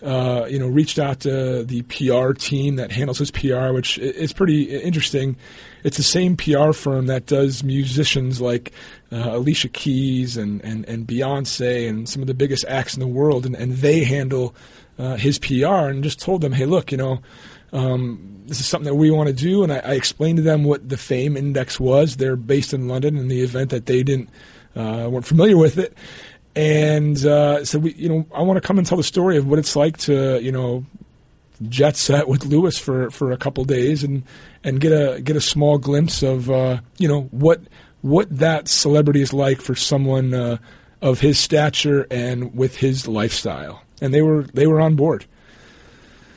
Uh, 0.01 0.45
you 0.49 0.59
know, 0.59 0.67
reached 0.67 0.99
out 0.99 1.21
to 1.21 1.63
the 1.63 1.81
PR 1.83 2.33
team 2.33 2.75
that 2.75 2.91
handles 2.91 3.19
his 3.19 3.31
PR, 3.31 3.71
which 3.71 3.97
is 3.97 4.33
pretty 4.33 4.63
interesting. 4.63 5.37
It's 5.85 5.95
the 5.95 6.03
same 6.03 6.35
PR 6.35 6.73
firm 6.73 7.05
that 7.05 7.25
does 7.25 7.63
musicians 7.63 8.41
like 8.41 8.73
uh, 9.13 9.29
Alicia 9.31 9.69
Keys 9.69 10.35
and, 10.35 10.61
and, 10.61 10.83
and 10.89 11.07
Beyonce 11.07 11.87
and 11.87 12.09
some 12.09 12.21
of 12.21 12.27
the 12.27 12.33
biggest 12.33 12.65
acts 12.67 12.95
in 12.95 12.99
the 12.99 13.07
world, 13.07 13.45
and, 13.45 13.55
and 13.55 13.77
they 13.77 14.03
handle 14.03 14.53
uh, 14.99 15.15
his 15.15 15.39
PR 15.39 15.87
and 15.87 16.03
just 16.03 16.19
told 16.19 16.41
them, 16.41 16.51
hey, 16.51 16.65
look, 16.65 16.91
you 16.91 16.97
know, 16.97 17.21
um, 17.73 18.43
this 18.47 18.59
is 18.59 18.65
something 18.65 18.85
that 18.85 18.95
we 18.95 19.11
want 19.11 19.27
to 19.27 19.33
do. 19.33 19.63
And 19.63 19.73
I, 19.73 19.79
I, 19.79 19.93
explained 19.93 20.37
to 20.37 20.43
them 20.43 20.63
what 20.63 20.87
the 20.87 20.97
Fame 20.97 21.35
Index 21.35 21.79
was. 21.79 22.17
They're 22.17 22.35
based 22.35 22.73
in 22.73 22.87
London 22.87 23.17
in 23.17 23.27
the 23.27 23.41
event 23.41 23.71
that 23.71 23.87
they 23.87 24.03
didn't 24.03 24.29
uh, 24.75 25.09
weren't 25.09 25.25
familiar 25.25 25.57
with 25.57 25.77
it. 25.77 25.97
And 26.55 27.17
uh, 27.25 27.65
said, 27.65 27.81
we, 27.83 27.93
you 27.95 28.07
know, 28.07 28.27
I 28.33 28.43
want 28.43 28.61
to 28.61 28.67
come 28.67 28.77
and 28.77 28.85
tell 28.85 28.97
the 28.97 29.03
story 29.03 29.37
of 29.37 29.47
what 29.47 29.57
it's 29.57 29.75
like 29.75 29.97
to, 29.99 30.39
you 30.39 30.51
know, 30.51 30.85
jet 31.67 31.95
set 31.95 32.27
with 32.27 32.45
Lewis 32.45 32.77
for, 32.77 33.09
for 33.09 33.31
a 33.31 33.37
couple 33.37 33.65
days 33.65 34.03
and, 34.03 34.23
and 34.63 34.79
get 34.79 34.91
a 34.91 35.21
get 35.21 35.35
a 35.35 35.41
small 35.41 35.77
glimpse 35.77 36.23
of 36.23 36.49
uh, 36.49 36.79
you 36.97 37.07
know 37.07 37.23
what 37.31 37.61
what 38.01 38.29
that 38.37 38.67
celebrity 38.67 39.21
is 39.21 39.33
like 39.33 39.61
for 39.61 39.75
someone 39.75 40.33
uh, 40.33 40.57
of 41.01 41.19
his 41.19 41.39
stature 41.39 42.05
and 42.11 42.55
with 42.55 42.77
his 42.77 43.07
lifestyle. 43.07 43.81
And 44.01 44.13
they 44.13 44.21
were 44.21 44.43
they 44.43 44.67
were 44.67 44.81
on 44.81 44.95
board. 44.95 45.25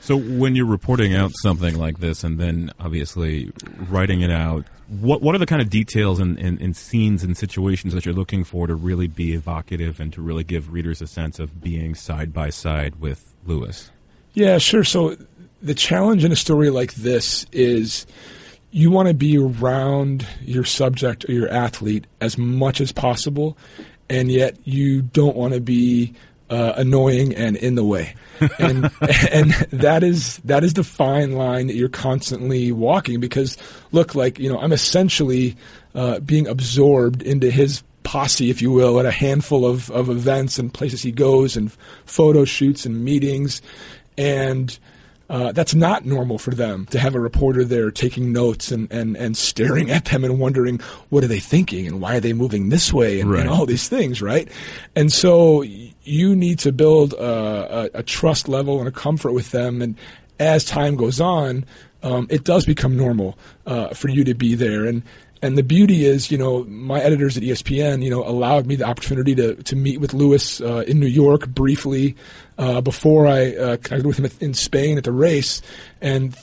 So 0.07 0.17
when 0.17 0.55
you're 0.55 0.67
reporting 0.67 1.17
out 1.17 1.33
something 1.35 1.77
like 1.77 1.99
this, 1.99 2.23
and 2.23 2.39
then 2.39 2.71
obviously 2.79 3.51
writing 3.91 4.21
it 4.21 4.31
out, 4.31 4.65
what 4.87 5.21
what 5.21 5.35
are 5.35 5.39
the 5.39 5.47
kind 5.47 5.61
of 5.61 5.69
details 5.69 6.21
and, 6.21 6.39
and, 6.39 6.61
and, 6.61 6.77
scenes 6.77 7.25
and 7.25 7.37
situations 7.37 7.93
that 7.93 8.07
you're 8.07 8.15
looking 8.15 8.45
for 8.45 8.69
to 8.69 8.77
really 8.77 9.09
be 9.09 9.33
evocative 9.33 9.99
and 9.99 10.13
to 10.13 10.23
really 10.23 10.45
give 10.45 10.73
readers 10.73 11.03
a 11.03 11.09
sense 11.09 11.41
of 11.41 11.61
being 11.61 11.97
side 11.97 12.33
by 12.33 12.51
side 12.51 13.01
with 13.01 13.35
Lewis? 13.47 13.91
Yeah, 14.33 14.59
sure. 14.59 14.85
So 14.85 15.17
the 15.61 15.75
challenge 15.75 16.25
in 16.25 16.31
a 16.31 16.37
story 16.37 16.71
like 16.71 16.95
this 16.95 17.45
is 17.51 18.07
you 18.71 18.93
want 18.93 19.09
to 19.09 19.15
be 19.15 19.37
around 19.37 20.25
your 20.41 20.65
subject 20.65 21.29
or 21.29 21.33
your 21.33 21.49
athlete 21.49 22.07
as 22.21 22.39
much 22.39 22.81
as 22.81 22.93
possible, 22.93 23.59
and 24.09 24.31
yet 24.31 24.57
you 24.63 25.03
don't 25.03 25.37
want 25.37 25.55
to 25.55 25.61
be 25.61 26.15
uh, 26.51 26.75
annoying 26.77 27.35
and 27.35 27.57
in 27.57 27.75
the 27.75 27.85
way. 27.85 28.15
And 28.59 28.91
and 29.33 29.53
that 29.73 30.03
is 30.03 30.39
that 30.39 30.65
is 30.65 30.75
the 30.75 30.85
fine 30.85 31.33
line 31.33 31.67
that 31.69 31.75
you're 31.75 31.89
constantly 31.89 32.73
walking 32.73 33.21
because 33.21 33.57
look, 33.93 34.15
like 34.15 34.39
you 34.39 34.53
know, 34.53 34.59
I'm 34.59 34.73
essentially 34.73 35.57
uh, 35.95 36.21
being 36.21 36.47
absorbed 36.47 37.23
into 37.23 37.51
his 37.51 37.83
posse, 38.03 38.51
if 38.51 38.63
you 38.63 38.71
will, 38.71 39.01
at 39.01 39.07
a 39.07 39.11
handful 39.11 39.67
of, 39.67 39.91
of 39.91 40.09
events 40.09 40.59
and 40.59 40.73
places 40.73 41.03
he 41.03 41.11
goes 41.11 41.57
and 41.57 41.73
photo 42.05 42.45
shoots 42.45 42.87
and 42.87 43.05
meetings, 43.05 43.61
and 44.17 44.79
uh, 45.29 45.53
that's 45.53 45.75
not 45.75 46.05
normal 46.05 46.39
for 46.39 46.53
them 46.53 46.87
to 46.87 46.99
have 46.99 47.15
a 47.15 47.21
reporter 47.21 47.65
there 47.65 47.91
taking 47.91 48.33
notes 48.33 48.71
and, 48.71 48.91
and, 48.93 49.17
and 49.17 49.37
staring 49.37 49.91
at 49.91 50.07
them 50.07 50.25
and 50.25 50.39
wondering 50.39 50.79
what 51.09 51.25
are 51.25 51.29
they 51.29 51.41
thinking 51.41 51.87
and 51.87 52.01
why 52.01 52.17
are 52.17 52.21
they 52.21 52.33
moving 52.33 52.69
this 52.69 52.93
way 52.93 53.21
and, 53.21 53.31
right. 53.31 53.41
and 53.41 53.49
all 53.49 53.67
these 53.67 53.89
things, 53.89 54.23
right? 54.23 54.49
And 54.95 55.13
so 55.13 55.63
you 55.63 56.37
need 56.37 56.59
to 56.61 56.73
build 56.73 57.13
a, 57.15 57.91
a, 57.95 57.99
a, 57.99 58.03
trust 58.03 58.49
level 58.49 58.79
and 58.79 58.87
a 58.87 58.93
comfort 58.93 59.33
with 59.33 59.51
them. 59.51 59.83
And 59.83 59.97
as 60.39 60.65
time 60.65 60.95
goes 60.95 61.21
on, 61.21 61.65
um, 62.03 62.29
it 62.31 62.45
does 62.45 62.65
become 62.65 62.97
normal 62.97 63.37
uh, 63.67 63.89
for 63.89 64.09
you 64.09 64.23
to 64.25 64.35
be 64.35 64.55
there. 64.55 64.85
And 64.85 65.03
and 65.43 65.57
the 65.57 65.63
beauty 65.63 66.05
is, 66.05 66.31
you 66.31 66.39
know, 66.39 66.65
my 66.65 67.01
editors 67.01 67.37
at 67.37 67.43
ESPN, 67.43 68.03
you 68.03 68.11
know, 68.11 68.27
allowed 68.27 68.67
me 68.67 68.77
the 68.77 68.85
opportunity 68.85 69.35
to, 69.35 69.55
to 69.65 69.77
meet 69.77 70.01
with 70.01 70.15
Lewis 70.15 70.61
uh, 70.61 70.85
in 70.87 70.99
New 70.99 71.07
York 71.07 71.49
briefly 71.49 72.17
uh, 72.59 72.81
before 72.81 73.27
I 73.27 73.55
uh, 73.55 73.77
connected 73.77 74.07
with 74.07 74.19
him 74.19 74.31
in 74.41 74.55
Spain 74.55 74.99
at 74.99 75.05
the 75.05 75.13
race, 75.13 75.61
and 76.01 76.35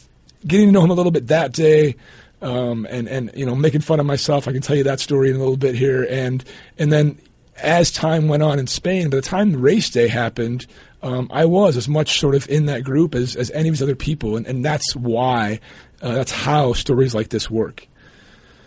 getting 0.45 0.67
to 0.67 0.71
know 0.71 0.83
him 0.83 0.91
a 0.91 0.93
little 0.93 1.11
bit 1.11 1.27
that 1.27 1.53
day. 1.53 1.95
Um, 2.41 2.85
and 2.89 3.07
and 3.07 3.31
you 3.35 3.45
know 3.45 3.55
making 3.55 3.81
fun 3.81 4.01
of 4.01 4.05
myself. 4.05 4.49
I 4.49 4.51
can 4.51 4.61
tell 4.61 4.75
you 4.75 4.83
that 4.83 4.99
story 4.99 5.29
in 5.29 5.37
a 5.37 5.39
little 5.39 5.55
bit 5.55 5.75
here, 5.75 6.05
and 6.09 6.43
and 6.77 6.91
then 6.91 7.17
as 7.55 7.89
time 7.89 8.27
went 8.27 8.43
on 8.43 8.59
in 8.59 8.67
Spain, 8.67 9.09
by 9.09 9.15
the 9.15 9.21
time 9.21 9.55
race 9.61 9.89
day 9.89 10.09
happened, 10.09 10.67
um, 11.01 11.29
I 11.31 11.45
was 11.45 11.77
as 11.77 11.87
much 11.87 12.19
sort 12.19 12.35
of 12.35 12.49
in 12.49 12.65
that 12.65 12.83
group 12.83 13.15
as, 13.15 13.35
as 13.35 13.51
any 13.51 13.69
of 13.69 13.75
these 13.75 13.81
other 13.81 13.95
people, 13.95 14.35
and, 14.35 14.45
and 14.47 14.65
that's 14.65 14.95
why, 14.95 15.59
uh, 16.01 16.13
that's 16.13 16.31
how 16.31 16.73
stories 16.73 17.13
like 17.13 17.29
this 17.29 17.49
work. 17.49 17.87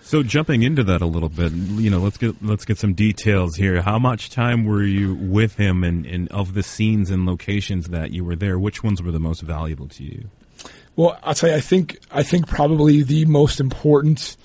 So 0.06 0.22
jumping 0.22 0.62
into 0.62 0.84
that 0.84 1.02
a 1.02 1.06
little 1.06 1.28
bit, 1.28 1.50
you 1.50 1.90
know, 1.90 1.98
let's 1.98 2.16
get 2.16 2.36
let's 2.40 2.64
get 2.64 2.78
some 2.78 2.94
details 2.94 3.56
here. 3.56 3.82
How 3.82 3.98
much 3.98 4.30
time 4.30 4.64
were 4.64 4.84
you 4.84 5.14
with 5.16 5.56
him, 5.56 5.82
and, 5.82 6.06
and 6.06 6.28
of 6.28 6.54
the 6.54 6.62
scenes 6.62 7.10
and 7.10 7.26
locations 7.26 7.88
that 7.88 8.12
you 8.12 8.24
were 8.24 8.36
there, 8.36 8.56
which 8.56 8.84
ones 8.84 9.02
were 9.02 9.10
the 9.10 9.18
most 9.18 9.42
valuable 9.42 9.88
to 9.88 10.04
you? 10.04 10.30
Well, 10.94 11.18
I'll 11.24 11.34
tell 11.34 11.50
you, 11.50 11.56
I 11.56 11.60
think 11.60 11.98
I 12.12 12.22
think 12.22 12.46
probably 12.46 13.02
the 13.02 13.24
most 13.24 13.58
important 13.58 14.36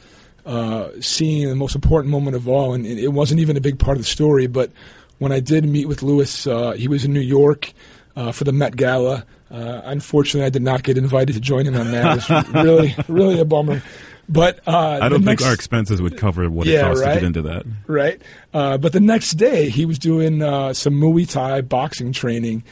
uh, 0.48 0.90
scene, 1.00 1.48
the 1.48 1.56
most 1.56 1.76
important 1.76 2.10
moment 2.10 2.36
of 2.36 2.48
all, 2.48 2.74
and 2.74 2.84
it 2.84 3.10
wasn't 3.10 3.40
even 3.40 3.56
a 3.56 3.62
big 3.62 3.78
part 3.78 3.98
of 3.98 4.04
the 4.04 4.10
story, 4.10 4.48
but 4.48 4.72
when 5.20 5.32
I 5.32 5.42
did 5.42 5.64
meet 5.66 5.88
with 5.88 6.02
Lewis, 6.02 6.48
uh, 6.48 6.72
he 6.72 6.88
was 6.88 7.06
in 7.06 7.14
New 7.14 7.20
York 7.20 7.72
uh, 8.16 8.32
for 8.32 8.46
the 8.46 8.52
Met 8.52 8.76
Gala. 8.76 9.28
Uh, 9.52 9.82
unfortunately, 9.84 10.46
I 10.46 10.50
did 10.50 10.64
not 10.64 10.82
get 10.82 10.98
invited 10.98 11.34
to 11.34 11.40
join 11.40 11.68
him 11.68 11.76
on 11.76 11.92
that. 11.92 12.18
It 12.18 12.30
was 12.30 12.50
really, 12.66 12.96
really 13.08 13.40
a 13.40 13.46
bummer. 13.46 13.84
But 14.32 14.62
uh, 14.66 15.00
I 15.02 15.10
don't 15.10 15.20
think 15.20 15.40
next, 15.40 15.46
our 15.46 15.54
expenses 15.54 16.02
would 16.02 16.18
cover 16.18 16.50
what 16.50 16.66
yeah, 16.66 16.80
it 16.80 16.82
costs 16.84 17.02
right? 17.04 17.14
to 17.16 17.20
get 17.20 17.26
into 17.26 17.42
that. 17.44 17.66
Right. 17.86 18.22
Uh, 18.54 18.78
but 18.78 18.94
the 18.94 19.02
next 19.02 19.32
day, 19.32 19.70
he 19.70 19.86
was 19.86 20.00
doing 20.00 20.42
uh, 20.42 20.74
some 20.74 20.94
Muay 20.94 21.30
Thai 21.30 21.62
boxing 21.62 22.14
training 22.14 22.64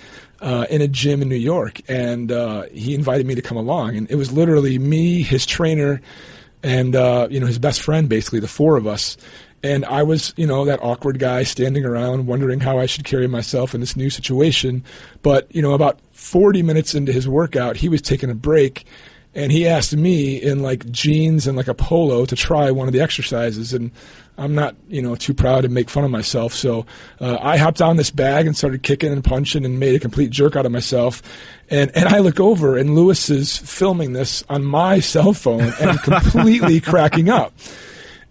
uh, 0.41 0.65
in 0.69 0.81
a 0.81 0.87
gym 0.87 1.21
in 1.21 1.27
New 1.27 1.35
York, 1.35 1.81
and 1.89 2.31
uh, 2.31 2.63
he 2.71 2.95
invited 2.95 3.25
me 3.27 3.35
to 3.35 3.41
come 3.41 3.57
along. 3.57 3.97
And 3.97 4.09
it 4.09 4.15
was 4.15 4.31
literally 4.31 4.79
me, 4.79 5.21
his 5.21 5.45
trainer, 5.45 6.01
and 6.63 6.95
uh, 6.95 7.27
you 7.29 7.41
know 7.41 7.47
his 7.47 7.59
best 7.59 7.81
friend, 7.81 8.07
basically 8.07 8.39
the 8.39 8.47
four 8.47 8.77
of 8.77 8.87
us. 8.87 9.17
And 9.61 9.83
I 9.83 10.03
was, 10.03 10.33
you 10.37 10.47
know, 10.47 10.63
that 10.63 10.81
awkward 10.81 11.19
guy 11.19 11.43
standing 11.43 11.83
around 11.83 12.27
wondering 12.27 12.61
how 12.61 12.79
I 12.79 12.85
should 12.85 13.03
carry 13.03 13.27
myself 13.27 13.75
in 13.75 13.81
this 13.81 13.97
new 13.97 14.09
situation. 14.09 14.85
But, 15.21 15.53
you 15.53 15.61
know, 15.61 15.73
about 15.73 15.99
40 16.13 16.63
minutes 16.63 16.95
into 16.95 17.11
his 17.11 17.27
workout, 17.27 17.75
he 17.75 17.89
was 17.89 18.01
taking 18.01 18.29
a 18.29 18.35
break 18.35 18.85
and 19.35 19.51
he 19.51 19.67
asked 19.67 19.95
me 19.95 20.41
in 20.41 20.61
like 20.61 20.89
jeans 20.91 21.45
and 21.47 21.55
like 21.55 21.67
a 21.67 21.73
polo 21.73 22.25
to 22.25 22.35
try 22.35 22.71
one 22.71 22.87
of 22.87 22.93
the 22.93 22.99
exercises 22.99 23.73
and 23.73 23.91
i'm 24.37 24.55
not 24.55 24.75
you 24.87 25.01
know 25.01 25.15
too 25.15 25.33
proud 25.33 25.61
to 25.61 25.69
make 25.69 25.89
fun 25.89 26.03
of 26.03 26.11
myself 26.11 26.53
so 26.53 26.85
uh, 27.21 27.37
i 27.41 27.57
hopped 27.57 27.81
on 27.81 27.97
this 27.97 28.11
bag 28.11 28.47
and 28.47 28.57
started 28.57 28.81
kicking 28.81 29.11
and 29.11 29.23
punching 29.23 29.65
and 29.65 29.79
made 29.79 29.95
a 29.95 29.99
complete 29.99 30.31
jerk 30.31 30.55
out 30.55 30.65
of 30.65 30.71
myself 30.71 31.21
and 31.69 31.91
and 31.95 32.09
i 32.09 32.19
look 32.19 32.39
over 32.39 32.77
and 32.77 32.95
lewis 32.95 33.29
is 33.29 33.57
filming 33.57 34.13
this 34.13 34.43
on 34.49 34.63
my 34.63 34.99
cell 34.99 35.33
phone 35.33 35.71
and 35.79 35.99
completely 36.03 36.79
cracking 36.79 37.29
up 37.29 37.53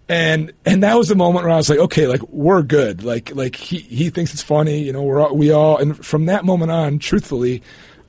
and 0.09 0.51
and 0.65 0.81
that 0.81 0.97
was 0.97 1.07
the 1.07 1.15
moment 1.15 1.45
where 1.45 1.53
I 1.53 1.57
was 1.57 1.69
like, 1.69 1.77
okay, 1.77 2.07
like 2.07 2.23
we're 2.29 2.63
good. 2.63 3.03
Like 3.03 3.33
like 3.35 3.55
he 3.55 3.77
he 3.77 4.09
thinks 4.09 4.33
it's 4.33 4.41
funny, 4.41 4.79
you 4.79 4.91
know. 4.91 5.03
We're 5.03 5.21
all, 5.21 5.35
we 5.35 5.51
all 5.51 5.77
and 5.77 6.03
from 6.03 6.25
that 6.25 6.43
moment 6.43 6.71
on, 6.71 6.97
truthfully, 6.97 7.61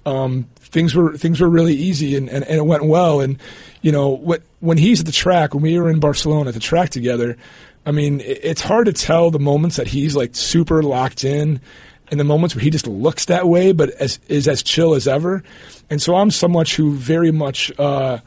um, 0.07 0.49
things 0.57 0.95
were 0.95 1.17
things 1.17 1.41
were 1.41 1.49
really 1.49 1.75
easy 1.75 2.17
and, 2.17 2.29
and, 2.29 2.45
and 2.45 2.59
it 2.59 2.67
went 2.67 2.85
well. 2.85 3.21
And 3.21 3.39
you 3.83 3.93
know 3.93 4.09
what 4.09 4.43
when 4.61 4.79
he's 4.79 5.01
at 5.01 5.07
the 5.07 5.13
track, 5.13 5.55
when 5.55 5.63
we 5.63 5.79
were 5.79 5.91
in 5.91 6.01
Barcelona 6.01 6.49
at 6.49 6.55
the 6.55 6.61
track 6.61 6.91
together, 6.91 7.37
I 7.87 7.93
mean, 7.93 8.21
it, 8.21 8.41
it's 8.43 8.61
hard 8.61 8.87
to 8.87 8.93
tell 8.93 9.31
the 9.31 9.39
moments 9.39 9.77
that 9.77 9.87
he's 9.87 10.17
like 10.17 10.35
super 10.35 10.83
locked 10.83 11.25
in. 11.25 11.61
And 12.13 12.19
the 12.19 12.25
moments 12.25 12.57
where 12.57 12.65
he 12.65 12.71
just 12.71 12.89
looks 12.89 13.27
that 13.27 13.47
way, 13.47 13.71
but 13.71 13.91
as, 13.91 14.19
is 14.27 14.49
as 14.49 14.65
chill 14.65 14.95
as 14.95 15.07
ever, 15.07 15.45
and 15.91 16.03
so 16.03 16.17
I'm 16.17 16.33
someone 16.33 16.67
who 16.67 16.93
very 16.95 17.31
much 17.31 17.71
uh, 17.79 18.19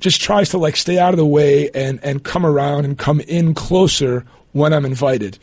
just 0.00 0.20
tries 0.20 0.48
to 0.48 0.58
like 0.58 0.74
stay 0.74 0.98
out 0.98 1.14
of 1.14 1.18
the 1.18 1.24
way 1.24 1.70
and 1.70 2.02
and 2.02 2.24
come 2.24 2.44
around 2.44 2.84
and 2.84 2.98
come 2.98 3.20
in 3.20 3.54
closer 3.54 4.26
when 4.50 4.72
I'm 4.72 4.84
invited. 4.84 5.38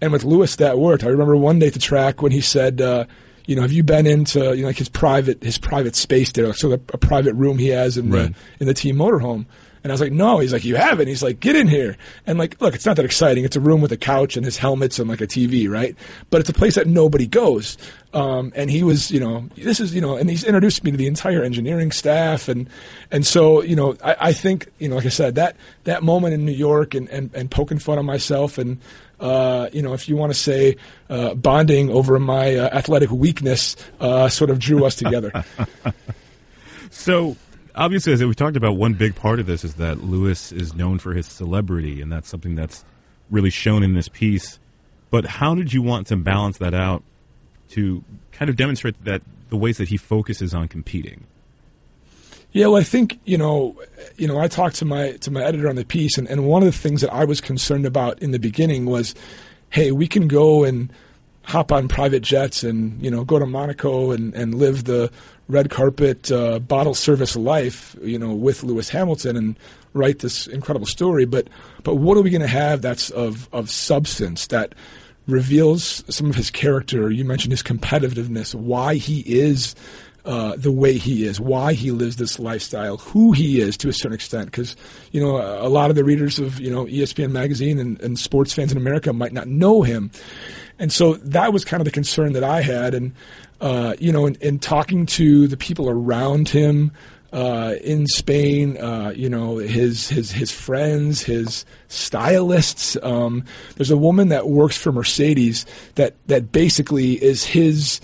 And 0.00 0.12
with 0.12 0.24
Lewis, 0.24 0.56
that 0.56 0.78
worked. 0.78 1.04
I 1.04 1.08
remember 1.08 1.36
one 1.36 1.58
day 1.58 1.68
at 1.68 1.72
the 1.72 1.78
track 1.78 2.20
when 2.20 2.32
he 2.32 2.42
said, 2.42 2.82
uh, 2.82 3.06
"You 3.46 3.56
know, 3.56 3.62
have 3.62 3.72
you 3.72 3.82
been 3.82 4.06
into 4.06 4.54
you 4.54 4.62
know 4.62 4.68
like 4.68 4.78
his 4.78 4.88
private 4.88 5.42
his 5.42 5.58
private 5.58 5.96
space 5.96 6.32
there, 6.32 6.52
so 6.52 6.72
a, 6.72 6.74
a 6.74 6.98
private 6.98 7.34
room 7.34 7.58
he 7.58 7.68
has 7.68 7.96
in 7.96 8.10
Right. 8.10 8.32
the 8.32 8.34
in 8.60 8.66
the 8.66 8.74
team 8.74 8.96
motorhome?" 8.96 9.46
And 9.84 9.92
I 9.92 9.94
was 9.94 10.00
like, 10.00 10.10
"No." 10.12 10.40
He's 10.40 10.52
like, 10.52 10.64
"You 10.64 10.74
haven't." 10.74 11.06
He's 11.06 11.22
like, 11.22 11.38
"Get 11.38 11.54
in 11.54 11.68
here." 11.68 11.96
And 12.26 12.38
like, 12.40 12.60
look, 12.60 12.74
it's 12.74 12.84
not 12.84 12.96
that 12.96 13.04
exciting. 13.04 13.44
It's 13.44 13.54
a 13.54 13.60
room 13.60 13.80
with 13.80 13.92
a 13.92 13.96
couch 13.96 14.36
and 14.36 14.44
his 14.44 14.56
helmets 14.58 14.98
and 14.98 15.08
like 15.08 15.20
a 15.20 15.28
TV, 15.28 15.68
right? 15.70 15.94
But 16.30 16.40
it's 16.40 16.50
a 16.50 16.52
place 16.54 16.74
that 16.74 16.88
nobody 16.88 17.24
goes. 17.28 17.78
Um, 18.12 18.52
and 18.56 18.68
he 18.68 18.82
was, 18.82 19.10
you 19.12 19.20
know, 19.20 19.48
this 19.56 19.78
is, 19.78 19.94
you 19.94 20.00
know, 20.00 20.16
and 20.16 20.28
he's 20.30 20.42
introduced 20.42 20.82
me 20.82 20.90
to 20.90 20.96
the 20.96 21.06
entire 21.06 21.44
engineering 21.44 21.92
staff, 21.92 22.48
and 22.48 22.68
and 23.12 23.24
so, 23.24 23.62
you 23.62 23.76
know, 23.76 23.94
I, 24.02 24.16
I 24.18 24.32
think, 24.32 24.66
you 24.80 24.88
know, 24.88 24.96
like 24.96 25.06
I 25.06 25.10
said, 25.10 25.36
that 25.36 25.54
that 25.84 26.02
moment 26.02 26.34
in 26.34 26.44
New 26.44 26.52
York 26.52 26.94
and 26.96 27.08
and, 27.10 27.30
and 27.34 27.48
poking 27.48 27.78
fun 27.78 27.96
on 27.98 28.06
myself, 28.06 28.58
and 28.58 28.78
uh, 29.20 29.68
you 29.72 29.82
know, 29.82 29.94
if 29.94 30.08
you 30.08 30.16
want 30.16 30.32
to 30.32 30.38
say 30.38 30.76
uh, 31.08 31.34
bonding 31.34 31.90
over 31.90 32.18
my 32.18 32.56
uh, 32.56 32.68
athletic 32.76 33.10
weakness, 33.10 33.76
uh, 34.00 34.28
sort 34.28 34.50
of 34.50 34.58
drew 34.58 34.84
us 34.84 34.96
together. 34.96 35.32
So, 36.96 37.36
obviously, 37.74 38.14
as 38.14 38.24
we 38.24 38.34
talked 38.34 38.56
about, 38.56 38.76
one 38.76 38.94
big 38.94 39.14
part 39.14 39.38
of 39.38 39.44
this 39.44 39.64
is 39.64 39.74
that 39.74 40.02
Lewis 40.02 40.50
is 40.50 40.74
known 40.74 40.98
for 40.98 41.12
his 41.12 41.26
celebrity, 41.26 42.00
and 42.00 42.10
that's 42.10 42.28
something 42.28 42.54
that's 42.54 42.84
really 43.30 43.50
shown 43.50 43.82
in 43.82 43.92
this 43.92 44.08
piece. 44.08 44.58
But 45.10 45.26
how 45.26 45.54
did 45.54 45.74
you 45.74 45.82
want 45.82 46.06
to 46.06 46.16
balance 46.16 46.56
that 46.58 46.72
out 46.72 47.04
to 47.70 48.02
kind 48.32 48.48
of 48.48 48.56
demonstrate 48.56 49.04
that 49.04 49.20
the 49.50 49.58
ways 49.58 49.76
that 49.76 49.88
he 49.88 49.98
focuses 49.98 50.54
on 50.54 50.68
competing? 50.68 51.26
Yeah, 52.52 52.68
well, 52.68 52.80
I 52.80 52.84
think 52.84 53.20
you 53.24 53.36
know, 53.36 53.76
you 54.16 54.26
know, 54.26 54.38
I 54.38 54.48
talked 54.48 54.76
to 54.76 54.84
my 54.84 55.12
to 55.12 55.30
my 55.30 55.42
editor 55.42 55.68
on 55.68 55.76
the 55.76 55.84
piece, 55.84 56.16
and, 56.16 56.28
and 56.28 56.46
one 56.46 56.62
of 56.62 56.72
the 56.72 56.78
things 56.78 57.00
that 57.02 57.12
I 57.12 57.24
was 57.24 57.40
concerned 57.40 57.86
about 57.86 58.22
in 58.22 58.30
the 58.30 58.38
beginning 58.38 58.86
was, 58.86 59.14
hey, 59.70 59.92
we 59.92 60.06
can 60.06 60.26
go 60.28 60.64
and 60.64 60.90
hop 61.42 61.70
on 61.70 61.86
private 61.86 62.22
jets 62.22 62.64
and 62.64 63.00
you 63.02 63.10
know 63.10 63.24
go 63.24 63.38
to 63.38 63.46
Monaco 63.46 64.10
and, 64.10 64.34
and 64.34 64.54
live 64.54 64.84
the 64.84 65.10
red 65.48 65.70
carpet 65.70 66.32
uh, 66.32 66.58
bottle 66.58 66.94
service 66.94 67.36
life, 67.36 67.94
you 68.02 68.18
know, 68.18 68.34
with 68.34 68.64
Lewis 68.64 68.88
Hamilton 68.88 69.36
and 69.36 69.56
write 69.92 70.18
this 70.20 70.46
incredible 70.46 70.86
story. 70.86 71.24
But 71.24 71.48
but 71.82 71.96
what 71.96 72.16
are 72.16 72.22
we 72.22 72.30
going 72.30 72.40
to 72.42 72.48
have 72.48 72.82
that's 72.82 73.10
of 73.10 73.48
of 73.52 73.70
substance 73.70 74.46
that 74.48 74.74
reveals 75.26 76.04
some 76.08 76.30
of 76.30 76.36
his 76.36 76.50
character? 76.50 77.10
You 77.10 77.24
mentioned 77.24 77.52
his 77.52 77.62
competitiveness, 77.62 78.54
why 78.54 78.94
he 78.94 79.20
is 79.20 79.74
uh, 80.26 80.56
the 80.56 80.72
way 80.72 80.98
he 80.98 81.24
is, 81.24 81.40
why 81.40 81.72
he 81.72 81.92
lives 81.92 82.16
this 82.16 82.38
lifestyle, 82.38 82.96
who 82.96 83.32
he 83.32 83.60
is 83.60 83.76
to 83.76 83.88
a 83.88 83.92
certain 83.92 84.14
extent. 84.14 84.46
Because 84.46 84.74
you 85.12 85.20
know, 85.20 85.36
a, 85.36 85.66
a 85.66 85.70
lot 85.70 85.88
of 85.88 85.96
the 85.96 86.04
readers 86.04 86.38
of 86.38 86.60
you 86.60 86.70
know 86.70 86.84
ESPN 86.86 87.30
magazine 87.30 87.78
and, 87.78 88.00
and 88.02 88.18
sports 88.18 88.52
fans 88.52 88.72
in 88.72 88.78
America 88.78 89.12
might 89.12 89.32
not 89.32 89.46
know 89.46 89.82
him, 89.82 90.10
and 90.78 90.92
so 90.92 91.14
that 91.14 91.52
was 91.52 91.64
kind 91.64 91.80
of 91.80 91.84
the 91.84 91.92
concern 91.92 92.32
that 92.32 92.44
I 92.44 92.60
had. 92.60 92.92
And 92.92 93.14
uh, 93.60 93.94
you 94.00 94.12
know, 94.12 94.26
in, 94.26 94.34
in 94.40 94.58
talking 94.58 95.06
to 95.06 95.46
the 95.48 95.56
people 95.56 95.88
around 95.88 96.48
him. 96.48 96.92
Uh, 97.32 97.74
in 97.82 98.06
Spain, 98.06 98.78
uh, 98.78 99.12
you 99.14 99.28
know 99.28 99.58
his 99.58 100.08
his 100.08 100.30
his 100.30 100.50
friends, 100.50 101.22
his 101.22 101.66
stylists. 101.88 102.96
Um, 103.02 103.44
there's 103.74 103.90
a 103.90 103.96
woman 103.96 104.28
that 104.28 104.48
works 104.48 104.78
for 104.78 104.92
Mercedes 104.92 105.66
that 105.96 106.14
that 106.28 106.50
basically 106.52 107.22
is 107.22 107.44
his 107.44 108.00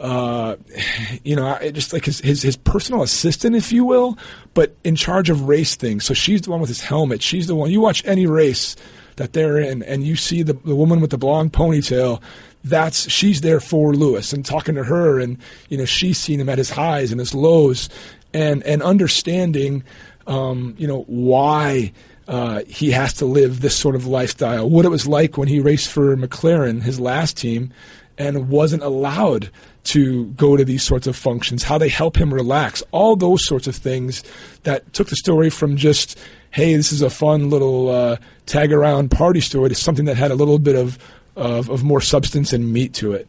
uh, 0.00 0.56
you 1.22 1.36
know, 1.36 1.56
just 1.72 1.92
like 1.92 2.04
his, 2.04 2.20
his 2.20 2.42
his 2.42 2.56
personal 2.56 3.02
assistant, 3.02 3.54
if 3.54 3.72
you 3.72 3.84
will, 3.84 4.18
but 4.54 4.74
in 4.82 4.96
charge 4.96 5.30
of 5.30 5.42
race 5.42 5.76
things. 5.76 6.04
So 6.04 6.14
she's 6.14 6.42
the 6.42 6.50
one 6.50 6.60
with 6.60 6.68
his 6.68 6.82
helmet. 6.82 7.22
She's 7.22 7.46
the 7.46 7.54
one. 7.54 7.70
You 7.70 7.80
watch 7.80 8.04
any 8.06 8.26
race 8.26 8.74
that 9.16 9.34
they're 9.34 9.58
in, 9.58 9.82
and 9.82 10.04
you 10.04 10.16
see 10.16 10.42
the 10.42 10.54
the 10.54 10.74
woman 10.74 11.00
with 11.00 11.10
the 11.10 11.18
blonde 11.18 11.52
ponytail. 11.52 12.20
That's 12.64 13.10
she's 13.10 13.40
there 13.40 13.60
for 13.60 13.94
Lewis 13.94 14.32
and 14.32 14.44
talking 14.44 14.74
to 14.74 14.84
her, 14.84 15.20
and 15.20 15.38
you 15.68 15.78
know 15.78 15.84
she's 15.84 16.18
seen 16.18 16.40
him 16.40 16.48
at 16.48 16.58
his 16.58 16.70
highs 16.70 17.10
and 17.10 17.20
his 17.20 17.34
lows, 17.34 17.88
and 18.34 18.62
and 18.64 18.82
understanding, 18.82 19.84
um, 20.26 20.74
you 20.78 20.88
know 20.88 21.02
why. 21.06 21.92
Uh, 22.28 22.62
he 22.68 22.92
has 22.92 23.12
to 23.14 23.24
live 23.24 23.60
this 23.60 23.74
sort 23.74 23.96
of 23.96 24.06
lifestyle. 24.06 24.70
What 24.70 24.84
it 24.84 24.88
was 24.88 25.04
like 25.04 25.36
when 25.36 25.48
he 25.48 25.58
raced 25.58 25.90
for 25.90 26.16
McLaren, 26.16 26.80
his 26.80 27.00
last 27.00 27.36
team, 27.36 27.72
and 28.16 28.48
wasn't 28.48 28.84
allowed 28.84 29.50
to 29.84 30.26
go 30.32 30.56
to 30.56 30.64
these 30.64 30.82
sorts 30.82 31.06
of 31.06 31.16
functions, 31.16 31.62
how 31.62 31.78
they 31.78 31.88
help 31.88 32.16
him 32.16 32.32
relax, 32.32 32.82
all 32.92 33.16
those 33.16 33.46
sorts 33.46 33.66
of 33.66 33.74
things 33.74 34.22
that 34.62 34.92
took 34.92 35.08
the 35.08 35.16
story 35.16 35.50
from 35.50 35.76
just, 35.76 36.18
hey, 36.50 36.74
this 36.76 36.92
is 36.92 37.02
a 37.02 37.10
fun 37.10 37.50
little 37.50 37.88
uh, 37.88 38.16
tag 38.46 38.72
around 38.72 39.10
party 39.10 39.40
story 39.40 39.68
to 39.68 39.74
something 39.74 40.04
that 40.04 40.16
had 40.16 40.30
a 40.30 40.34
little 40.34 40.58
bit 40.58 40.76
of, 40.76 40.98
of, 41.36 41.70
of 41.70 41.82
more 41.82 42.00
substance 42.00 42.52
and 42.52 42.72
meat 42.72 42.92
to 42.94 43.12
it. 43.12 43.28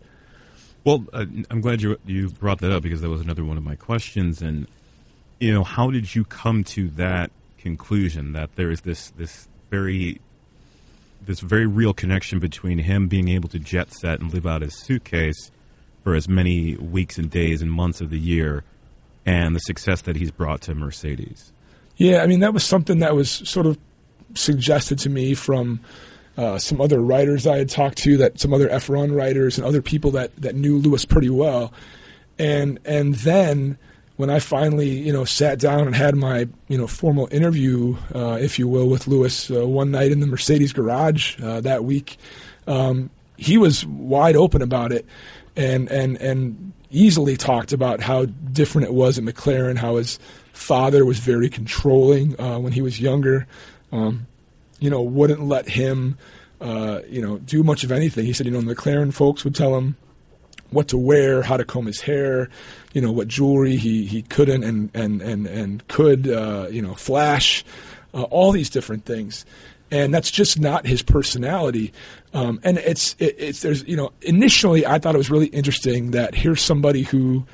Well, 0.84 1.06
uh, 1.14 1.26
I'm 1.50 1.62
glad 1.62 1.82
you 1.82 2.00
you 2.08 2.30
brought 2.30 2.60
that 2.62 2.72
up 2.72 2.82
because 2.82 3.02
that 3.02 3.10
was 3.10 3.22
another 3.22 3.46
one 3.46 3.56
of 3.56 3.64
my 3.64 3.76
questions. 3.76 4.42
And 4.42 4.68
you 5.40 5.54
know, 5.54 5.64
how 5.64 5.92
did 5.92 6.16
you 6.16 6.24
come 6.26 6.64
to 6.66 6.90
that 6.90 7.30
conclusion 7.60 8.34
that 8.34 8.56
there 8.56 8.72
is 8.72 8.82
this 8.82 9.12
this 9.12 9.48
very 9.70 10.20
this 11.24 11.40
very 11.40 11.68
real 11.68 11.94
connection 11.94 12.40
between 12.40 12.80
him 12.80 13.08
being 13.08 13.28
able 13.30 13.48
to 13.50 13.60
jet 13.60 13.94
set 13.94 14.20
and 14.20 14.34
live 14.34 14.48
out 14.48 14.64
his 14.64 14.76
suitcase 14.76 15.52
for 16.04 16.16
as 16.16 16.28
many 16.28 16.76
weeks 16.76 17.18
and 17.18 17.30
days 17.30 17.62
and 17.62 17.72
months 17.72 18.02
of 18.02 18.10
the 18.10 18.20
year, 18.20 18.64
and 19.26 19.56
the 19.56 19.60
success 19.60 20.02
that 20.02 20.16
he's 20.16 20.32
brought 20.32 20.62
to 20.62 20.76
Mercedes? 20.76 21.52
Yeah, 21.98 22.24
I 22.24 22.28
mean 22.28 22.40
that 22.40 22.54
was 22.54 22.64
something 22.64 23.00
that 23.00 23.16
was 23.16 23.30
sort 23.30 23.66
of 23.66 23.78
suggested 24.34 24.98
to 25.00 25.10
me 25.10 25.34
from 25.34 25.80
uh, 26.38 26.58
some 26.58 26.82
other 26.82 27.00
writers 27.00 27.46
I 27.46 27.58
had 27.58 27.70
talked 27.70 27.98
to, 28.00 28.18
that 28.18 28.40
some 28.40 28.54
other 28.54 28.70
F1 28.70 29.16
writers 29.16 29.58
and 29.58 29.68
other 29.68 29.82
people 29.82 30.12
that 30.12 30.36
that 30.38 30.56
knew 30.56 30.78
Lewis 30.78 31.06
pretty 31.06 31.30
well, 31.30 31.74
and 32.40 32.80
and 32.86 33.16
then 33.16 33.78
when 34.16 34.30
I 34.30 34.40
finally 34.40 34.90
you 34.90 35.12
know 35.12 35.26
sat 35.26 35.60
down 35.60 35.88
and 35.88 35.96
had 35.96 36.16
my 36.16 36.48
you 36.68 36.78
know 36.78 36.88
formal 36.88 37.28
interview, 37.32 37.98
uh, 38.16 38.38
if 38.42 38.58
you 38.58 38.68
will, 38.68 38.88
with 38.88 39.08
Lewis 39.08 39.52
uh, 39.52 39.68
one 39.68 39.92
night 39.92 40.12
in 40.12 40.20
the 40.20 40.28
Mercedes 40.28 40.74
garage 40.74 41.40
uh, 41.42 41.62
that 41.62 41.84
week, 41.84 42.18
um, 42.68 43.10
he 43.38 43.58
was 43.58 43.86
wide 43.86 44.36
open 44.36 44.62
about 44.62 44.92
it, 44.92 45.06
and 45.56 45.90
and 45.92 46.18
and 46.18 46.74
easily 46.90 47.38
talked 47.38 47.72
about 47.72 48.02
how 48.02 48.26
different 48.26 48.88
it 48.88 48.94
was 48.94 49.18
at 49.18 49.24
McLaren, 49.24 49.78
how 49.78 49.96
his 49.96 50.20
father 50.54 51.06
was 51.06 51.20
very 51.20 51.50
controlling 51.50 52.40
uh, 52.40 52.60
when 52.60 52.74
he 52.74 52.82
was 52.82 53.00
younger. 53.00 53.48
Um, 53.92 54.28
you 54.80 54.90
know, 54.90 55.02
wouldn't 55.02 55.42
let 55.42 55.70
him, 55.70 56.18
uh, 56.60 57.02
you 57.08 57.22
know, 57.22 57.38
do 57.38 57.64
much 57.64 57.84
of 57.84 57.92
anything. 57.92 58.26
He 58.26 58.34
said, 58.34 58.46
you 58.46 58.52
know, 58.52 58.62
the 58.62 58.76
McLaren 58.76 59.14
folks 59.14 59.44
would 59.44 59.56
tell 59.56 59.78
him 59.78 59.96
what 60.72 60.88
to 60.90 60.98
wear, 60.98 61.44
how 61.44 61.58
to 61.58 61.66
comb 61.66 61.86
his 61.86 62.02
hair, 62.02 62.50
you 62.94 63.02
know, 63.02 63.12
what 63.12 63.28
jewelry 63.28 63.76
he, 63.76 64.06
he 64.06 64.22
couldn't 64.24 64.64
and 64.64 64.90
and 64.94 65.22
and 65.22 65.48
and 65.48 65.88
could, 65.88 66.28
uh, 66.28 66.68
you 66.72 66.82
know, 66.82 66.96
flash, 66.96 67.64
uh, 68.14 68.24
all 68.24 68.52
these 68.52 68.70
different 68.70 69.06
things. 69.06 69.46
And 69.91 70.13
that's 70.13 70.32
just 70.32 70.58
not 70.60 70.88
his 70.88 71.01
personality. 71.01 71.91
Um, 72.34 72.62
and 72.63 72.77
it's 72.77 73.15
it, 73.19 73.36
it's 73.38 73.62
there's 73.62 73.84
you 73.88 73.97
know 73.97 74.13
initially 74.21 74.86
I 74.86 74.99
thought 74.99 75.15
it 75.15 75.17
was 75.17 75.30
really 75.30 75.47
interesting 75.47 76.12
that 76.12 76.34
here's 76.34 76.62
somebody 76.62 77.04
who 77.04 77.45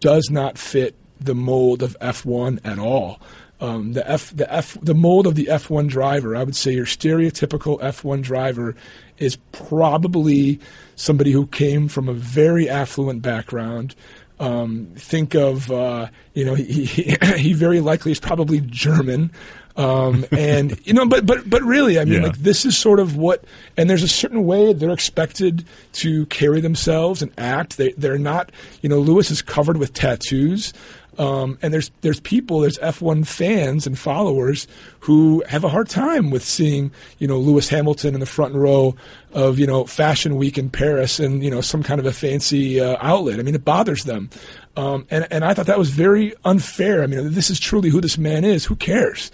does 0.00 0.30
not 0.30 0.58
fit 0.58 0.94
the 1.20 1.34
mold 1.34 1.82
of 1.82 1.96
F1 2.00 2.60
at 2.64 2.78
all. 2.78 3.20
um, 3.62 3.92
the 3.92 4.08
F 4.10 4.34
the 4.36 4.52
F 4.52 4.76
the 4.82 4.94
mold 4.94 5.26
of 5.26 5.36
the 5.36 5.46
F1 5.46 5.86
driver. 5.88 6.34
I 6.36 6.42
would 6.42 6.56
say 6.56 6.72
your 6.72 6.84
stereotypical 6.84 7.80
F1 7.80 8.20
driver 8.22 8.74
is 9.18 9.36
probably 9.52 10.58
somebody 10.96 11.30
who 11.30 11.46
came 11.46 11.86
from 11.88 12.08
a 12.08 12.12
very 12.12 12.68
affluent 12.68 13.22
background. 13.22 13.94
Um, 14.40 14.88
think 14.96 15.34
of 15.36 15.70
uh, 15.70 16.08
you 16.34 16.44
know 16.44 16.54
he, 16.54 16.84
he, 16.84 17.16
he 17.36 17.52
very 17.52 17.80
likely 17.80 18.10
is 18.10 18.18
probably 18.18 18.60
German. 18.60 19.30
Um, 19.76 20.26
and 20.32 20.78
you 20.86 20.92
know, 20.92 21.06
but 21.06 21.24
but 21.24 21.48
but 21.48 21.62
really, 21.62 21.98
I 21.98 22.04
mean, 22.04 22.20
Yeah. 22.20 22.28
like 22.28 22.38
this 22.38 22.64
is 22.64 22.76
sort 22.76 23.00
of 23.00 23.16
what, 23.16 23.44
and 23.76 23.88
there's 23.88 24.02
a 24.02 24.08
certain 24.08 24.44
way 24.44 24.72
they're 24.72 24.90
expected 24.90 25.64
to 25.94 26.26
carry 26.26 26.60
themselves 26.60 27.22
and 27.22 27.32
act. 27.38 27.78
They 27.78 27.92
they're 27.92 28.18
not, 28.18 28.52
you 28.82 28.88
know, 28.88 28.98
Lewis 28.98 29.30
is 29.30 29.40
covered 29.42 29.78
with 29.78 29.92
tattoos. 29.94 30.72
Um, 31.18 31.58
and 31.60 31.74
there's 31.74 31.90
there's 32.00 32.20
people, 32.20 32.60
there's 32.60 32.78
F1 32.78 33.26
fans 33.26 33.86
and 33.86 33.98
followers 33.98 34.66
who 35.00 35.44
have 35.46 35.62
a 35.62 35.68
hard 35.68 35.90
time 35.90 36.30
with 36.30 36.42
seeing 36.42 36.90
you 37.18 37.26
know 37.28 37.38
Lewis 37.38 37.68
Hamilton 37.68 38.14
in 38.14 38.20
the 38.20 38.24
front 38.26 38.54
row 38.54 38.94
of 39.34 39.58
you 39.58 39.66
know 39.66 39.84
Fashion 39.84 40.36
Week 40.36 40.56
in 40.56 40.70
Paris 40.70 41.20
and 41.20 41.44
you 41.44 41.50
know 41.50 41.60
some 41.60 41.82
kind 41.82 42.00
of 42.00 42.06
a 42.06 42.12
fancy 42.14 42.80
uh, 42.80 42.96
outlet. 43.00 43.38
I 43.38 43.42
mean, 43.42 43.54
it 43.54 43.62
bothers 43.64 44.04
them, 44.04 44.30
um, 44.76 45.06
and 45.10 45.26
and 45.30 45.44
I 45.44 45.54
thought 45.54 45.66
that 45.66 45.78
was 45.78 45.90
very 45.90 46.34
unfair. 46.44 47.02
I 47.02 47.06
mean, 47.06 47.32
this 47.32 47.50
is 47.50 47.60
truly 47.60 47.90
who 47.90 48.00
this 48.00 48.18
man 48.18 48.44
is. 48.44 48.64
Who 48.64 48.76
cares? 48.76 49.30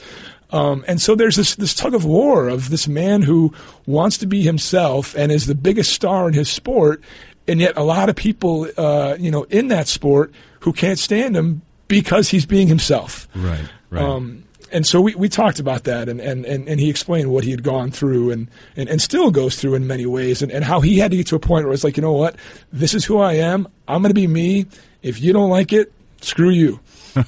Um, 0.50 0.84
and 0.88 1.00
so 1.00 1.14
there's 1.14 1.36
this 1.36 1.56
this 1.56 1.74
tug 1.74 1.94
of 1.94 2.04
war 2.04 2.48
of 2.48 2.70
this 2.70 2.88
man 2.88 3.22
who 3.22 3.52
wants 3.86 4.18
to 4.18 4.26
be 4.26 4.42
himself 4.42 5.14
and 5.14 5.30
is 5.30 5.46
the 5.46 5.54
biggest 5.54 5.92
star 5.92 6.26
in 6.26 6.34
his 6.34 6.48
sport, 6.48 7.02
and 7.46 7.60
yet 7.60 7.76
a 7.76 7.82
lot 7.82 8.08
of 8.08 8.16
people, 8.16 8.66
uh, 8.76 9.16
you 9.18 9.30
know, 9.30 9.44
in 9.44 9.68
that 9.68 9.88
sport 9.88 10.32
who 10.60 10.72
can't 10.72 10.98
stand 10.98 11.36
him 11.36 11.62
because 11.86 12.30
he's 12.30 12.46
being 12.46 12.66
himself. 12.68 13.28
Right, 13.34 13.64
right. 13.90 14.02
Um, 14.02 14.44
and 14.70 14.86
so 14.86 15.00
we, 15.00 15.14
we 15.14 15.28
talked 15.28 15.60
about 15.60 15.84
that, 15.84 16.08
and, 16.08 16.20
and, 16.20 16.44
and, 16.44 16.68
and 16.68 16.78
he 16.78 16.90
explained 16.90 17.30
what 17.30 17.44
he 17.44 17.50
had 17.50 17.62
gone 17.62 17.90
through 17.90 18.30
and, 18.30 18.50
and, 18.76 18.88
and 18.88 19.00
still 19.00 19.30
goes 19.30 19.56
through 19.56 19.74
in 19.74 19.86
many 19.86 20.04
ways, 20.04 20.42
and, 20.42 20.52
and 20.52 20.64
how 20.64 20.80
he 20.80 20.98
had 20.98 21.10
to 21.10 21.16
get 21.16 21.26
to 21.28 21.36
a 21.36 21.40
point 21.40 21.64
where 21.64 21.72
it's 21.72 21.84
like, 21.84 21.96
you 21.96 22.02
know 22.02 22.12
what, 22.12 22.36
this 22.72 22.92
is 22.92 23.04
who 23.04 23.18
I 23.18 23.34
am. 23.34 23.66
I'm 23.86 24.02
going 24.02 24.10
to 24.10 24.14
be 24.14 24.26
me. 24.26 24.66
If 25.02 25.20
you 25.20 25.32
don't 25.32 25.50
like 25.50 25.72
it, 25.72 25.92
screw 26.20 26.50
you. 26.50 26.80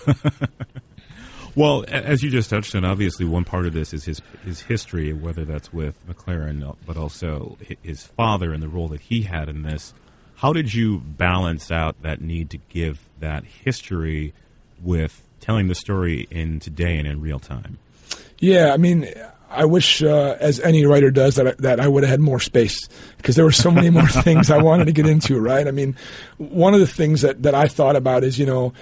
Well, 1.56 1.84
as 1.88 2.22
you 2.22 2.30
just 2.30 2.48
touched 2.48 2.74
on, 2.74 2.84
obviously 2.84 3.26
one 3.26 3.44
part 3.44 3.66
of 3.66 3.72
this 3.72 3.92
is 3.92 4.04
his 4.04 4.22
his 4.44 4.62
history, 4.62 5.12
whether 5.12 5.44
that's 5.44 5.72
with 5.72 5.96
McLaren, 6.08 6.76
but 6.86 6.96
also 6.96 7.58
his 7.82 8.04
father 8.04 8.52
and 8.52 8.62
the 8.62 8.68
role 8.68 8.88
that 8.88 9.00
he 9.00 9.22
had 9.22 9.48
in 9.48 9.62
this. 9.62 9.92
How 10.36 10.52
did 10.52 10.72
you 10.72 10.98
balance 11.00 11.70
out 11.70 12.00
that 12.02 12.20
need 12.20 12.50
to 12.50 12.58
give 12.68 13.00
that 13.18 13.44
history 13.44 14.32
with 14.80 15.22
telling 15.40 15.66
the 15.66 15.74
story 15.74 16.26
in 16.30 16.60
today 16.60 16.96
and 16.96 17.06
in 17.06 17.20
real 17.20 17.40
time? 17.40 17.78
Yeah, 18.38 18.72
I 18.72 18.76
mean, 18.76 19.12
I 19.50 19.64
wish, 19.64 20.02
uh, 20.02 20.36
as 20.38 20.60
any 20.60 20.86
writer 20.86 21.10
does, 21.10 21.34
that 21.34 21.46
I, 21.48 21.54
that 21.58 21.80
I 21.80 21.88
would 21.88 22.04
have 22.04 22.10
had 22.10 22.20
more 22.20 22.38
space 22.38 22.88
because 23.16 23.34
there 23.34 23.44
were 23.44 23.52
so 23.52 23.70
many 23.70 23.90
more 23.90 24.06
things 24.22 24.50
I 24.50 24.62
wanted 24.62 24.84
to 24.86 24.92
get 24.92 25.06
into. 25.06 25.40
Right? 25.40 25.66
I 25.66 25.72
mean, 25.72 25.96
one 26.38 26.72
of 26.72 26.80
the 26.80 26.86
things 26.86 27.22
that, 27.22 27.42
that 27.42 27.54
I 27.54 27.66
thought 27.66 27.96
about 27.96 28.22
is, 28.22 28.38
you 28.38 28.46
know, 28.46 28.72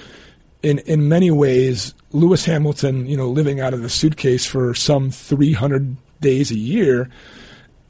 in 0.62 0.78
in 0.80 1.08
many 1.08 1.30
ways, 1.30 1.94
Lewis 2.12 2.44
Hamilton, 2.44 3.06
you 3.06 3.16
know, 3.16 3.28
living 3.28 3.60
out 3.60 3.74
of 3.74 3.82
the 3.82 3.88
suitcase 3.88 4.44
for 4.46 4.74
some 4.74 5.10
300 5.10 5.96
days 6.20 6.50
a 6.50 6.58
year, 6.58 7.08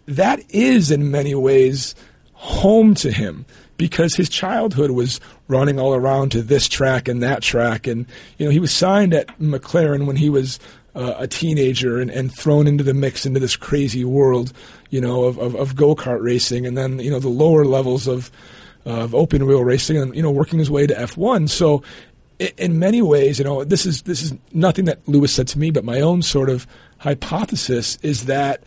that 0.07 0.41
is 0.51 0.91
in 0.91 1.11
many 1.11 1.35
ways 1.35 1.95
home 2.33 2.95
to 2.95 3.11
him 3.11 3.45
because 3.77 4.14
his 4.14 4.29
childhood 4.29 4.91
was 4.91 5.21
running 5.49 5.79
all 5.79 5.95
around 5.95 6.31
to 6.31 6.43
this 6.43 6.69
track 6.69 7.09
and 7.09 7.23
that 7.23 7.43
track 7.43 7.87
and 7.87 8.07
you 8.37 8.45
know 8.45 8.51
he 8.51 8.61
was 8.61 8.73
signed 8.73 9.14
at 9.14 9.27
McLaren 9.38 10.07
when 10.07 10.17
he 10.17 10.29
was 10.31 10.59
uh, 10.94 11.14
a 11.18 11.27
teenager 11.27 11.98
and, 12.01 12.11
and 12.11 12.33
thrown 12.35 12.66
into 12.66 12.83
the 12.85 12.94
mix 12.94 13.27
into 13.27 13.40
this 13.40 13.57
crazy 13.57 14.05
world 14.05 14.53
you 14.90 15.01
know 15.01 15.24
of, 15.24 15.38
of, 15.38 15.55
of 15.55 15.77
go-kart 15.77 16.22
racing 16.22 16.66
and 16.66 16.77
then 16.77 16.98
you 16.98 17.11
know 17.11 17.18
the 17.18 17.29
lower 17.29 17.64
levels 17.64 18.07
of 18.07 18.31
of 18.85 19.14
open 19.14 19.46
wheel 19.46 19.62
racing 19.64 19.96
and 19.96 20.14
you 20.14 20.22
know 20.22 20.31
working 20.31 20.59
his 20.59 20.70
way 20.70 20.87
to 20.87 20.94
F1 20.94 21.48
so 21.48 21.83
in 22.57 22.79
many 22.79 23.03
ways 23.03 23.38
you 23.38 23.44
know 23.44 23.64
this 23.64 23.85
is 23.85 24.03
this 24.03 24.22
is 24.22 24.35
nothing 24.53 24.87
that 24.87 25.07
Lewis 25.07 25.33
said 25.33 25.48
to 25.48 25.59
me 25.59 25.70
but 25.70 25.85
my 25.85 26.01
own 26.01 26.22
sort 26.22 26.48
of 26.48 26.66
hypothesis 26.98 27.98
is 28.03 28.27
that 28.27 28.62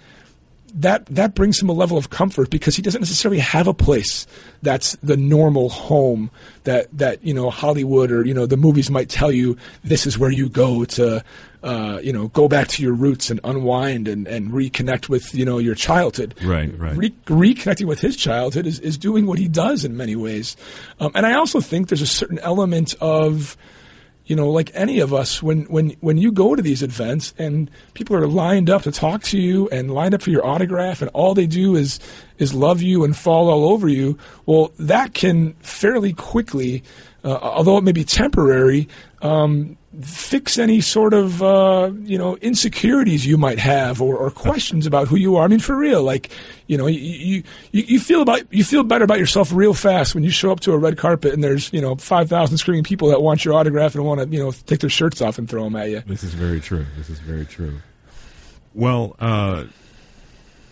that 0.74 1.06
that 1.08 1.36
brings 1.36 1.62
him 1.62 1.70
a 1.70 1.74
level 1.74 1.98
of 1.98 2.10
comfort 2.10 2.50
because 2.50 2.76
he 2.76 2.82
doesn't 2.82 3.02
necessarily 3.02 3.40
have 3.40 3.68
a 3.68 3.74
place 3.74 4.28
that's 4.62 4.96
the 4.98 5.18
normal 5.18 5.70
home 5.70 6.30
that 6.64 6.88
that 6.98 7.24
you 7.24 7.34
know 7.34 7.50
Hollywood 7.50 8.12
or 8.12 8.26
you 8.26 8.34
know 8.34 8.46
the 8.46 8.58
movies 8.58 8.90
might 8.90 9.10
tell 9.10 9.32
you 9.32 9.58
this 9.84 10.06
is 10.06 10.18
where 10.18 10.32
you 10.32 10.50
go 10.50 10.86
to 10.86 11.24
uh, 11.64 12.00
you 12.02 12.14
know 12.14 12.28
go 12.30 12.48
back 12.48 12.68
to 12.70 12.84
your 12.84 12.94
roots 12.94 13.30
and 13.30 13.40
unwind 13.44 14.08
and, 14.08 14.28
and 14.28 14.52
reconnect 14.52 15.10
with 15.10 15.34
you 15.36 15.46
know 15.46 15.58
your 15.58 15.76
childhood. 15.76 16.36
Right, 16.44 16.78
right. 16.78 16.96
Re- 16.96 17.16
reconnecting 17.26 17.86
with 17.86 18.00
his 18.00 18.16
childhood 18.16 18.66
is, 18.66 18.80
is 18.80 18.98
doing 18.98 19.26
what 19.26 19.40
he 19.40 19.48
does 19.48 19.86
in 19.86 19.96
many 19.98 20.16
ways, 20.16 20.56
um, 21.00 21.12
and 21.16 21.26
I 21.26 21.34
also 21.34 21.60
think 21.60 21.90
there's 21.90 22.02
a 22.02 22.08
certain 22.08 22.40
element 22.40 22.96
of 23.02 23.58
you 24.32 24.38
know, 24.38 24.50
like 24.50 24.72
any 24.74 25.02
of 25.02 25.14
us, 25.14 25.44
when, 25.44 25.64
when, 25.64 25.90
when 26.00 26.18
you 26.18 26.32
go 26.32 26.56
to 26.56 26.62
these 26.62 26.82
events 26.82 27.34
and 27.38 27.70
people 27.96 28.16
are 28.16 28.28
lined 28.28 28.70
up 28.70 28.84
to 28.84 28.90
talk 28.90 29.24
to 29.24 29.38
you 29.38 29.68
and 29.74 29.94
lined 29.94 30.14
up 30.14 30.22
for 30.22 30.30
your 30.30 30.46
autograph 30.48 31.02
and 31.02 31.12
all 31.12 31.34
they 31.34 31.46
do 31.46 31.76
is, 31.76 32.00
is 32.38 32.54
love 32.54 32.82
you 32.82 33.04
and 33.04 33.18
fall 33.18 33.50
all 33.50 33.66
over 33.66 33.90
you, 33.90 34.18
well, 34.46 34.72
that 34.80 35.14
can 35.14 35.52
fairly 35.56 36.14
quickly, 36.14 36.82
uh, 37.24 37.38
although 37.42 37.78
it 37.78 37.84
may 37.84 37.92
be 37.92 38.04
temporary, 38.04 38.88
um, 39.22 39.78
fix 40.02 40.58
any 40.58 40.82
sort 40.82 41.14
of, 41.14 41.44
uh, 41.44 41.92
you 42.04 42.18
know, 42.18 42.38
insecurities 42.38 43.26
you 43.26 43.38
might 43.38 43.60
have 43.60 44.02
or, 44.02 44.16
or 44.18 44.32
questions 44.32 44.86
about 44.86 45.08
who 45.08 45.18
you 45.18 45.36
are. 45.36 45.44
I 45.44 45.48
mean, 45.48 45.60
for 45.60 45.76
real, 45.76 46.02
like, 46.02 46.32
you 46.68 46.78
know, 46.78 46.88
you, 46.88 47.44
you, 47.72 47.84
you 47.84 48.00
feel 48.00 48.22
about, 48.22 48.42
you 48.52 48.64
feel 48.64 48.84
better 48.84 49.04
about 49.04 49.20
yourself 49.20 49.52
real 49.52 49.74
fast 49.74 50.16
when 50.16 50.24
you 50.24 50.32
show 50.32 50.52
up 50.52 50.62
to 50.62 50.72
a 50.72 50.78
red 50.78 50.98
carpet 50.98 51.34
and 51.34 51.44
there's, 51.44 51.72
you 51.74 51.82
know, 51.82 51.96
5,000 51.96 52.58
screaming 52.58 52.84
people 52.84 53.10
that 53.10 53.22
want 53.22 53.44
your 53.44 53.54
autograph 53.54 53.94
and 53.96 54.06
want 54.06 54.22
to, 54.22 54.28
you 54.28 54.42
know, 54.42 54.52
take 54.52 54.80
their 54.80 54.90
shirts 54.90 55.22
off 55.22 55.38
and 55.38 55.50
throw 55.50 55.66
them 55.66 55.76
at 55.76 55.90
you. 55.90 56.02
This 56.08 56.24
is 56.24 56.34
very 56.34 56.62
true. 56.62 56.86
This 56.98 57.10
is 57.10 57.20
very 57.20 57.46
true. 57.46 57.80
Well, 58.74 59.16
uh, 59.20 59.66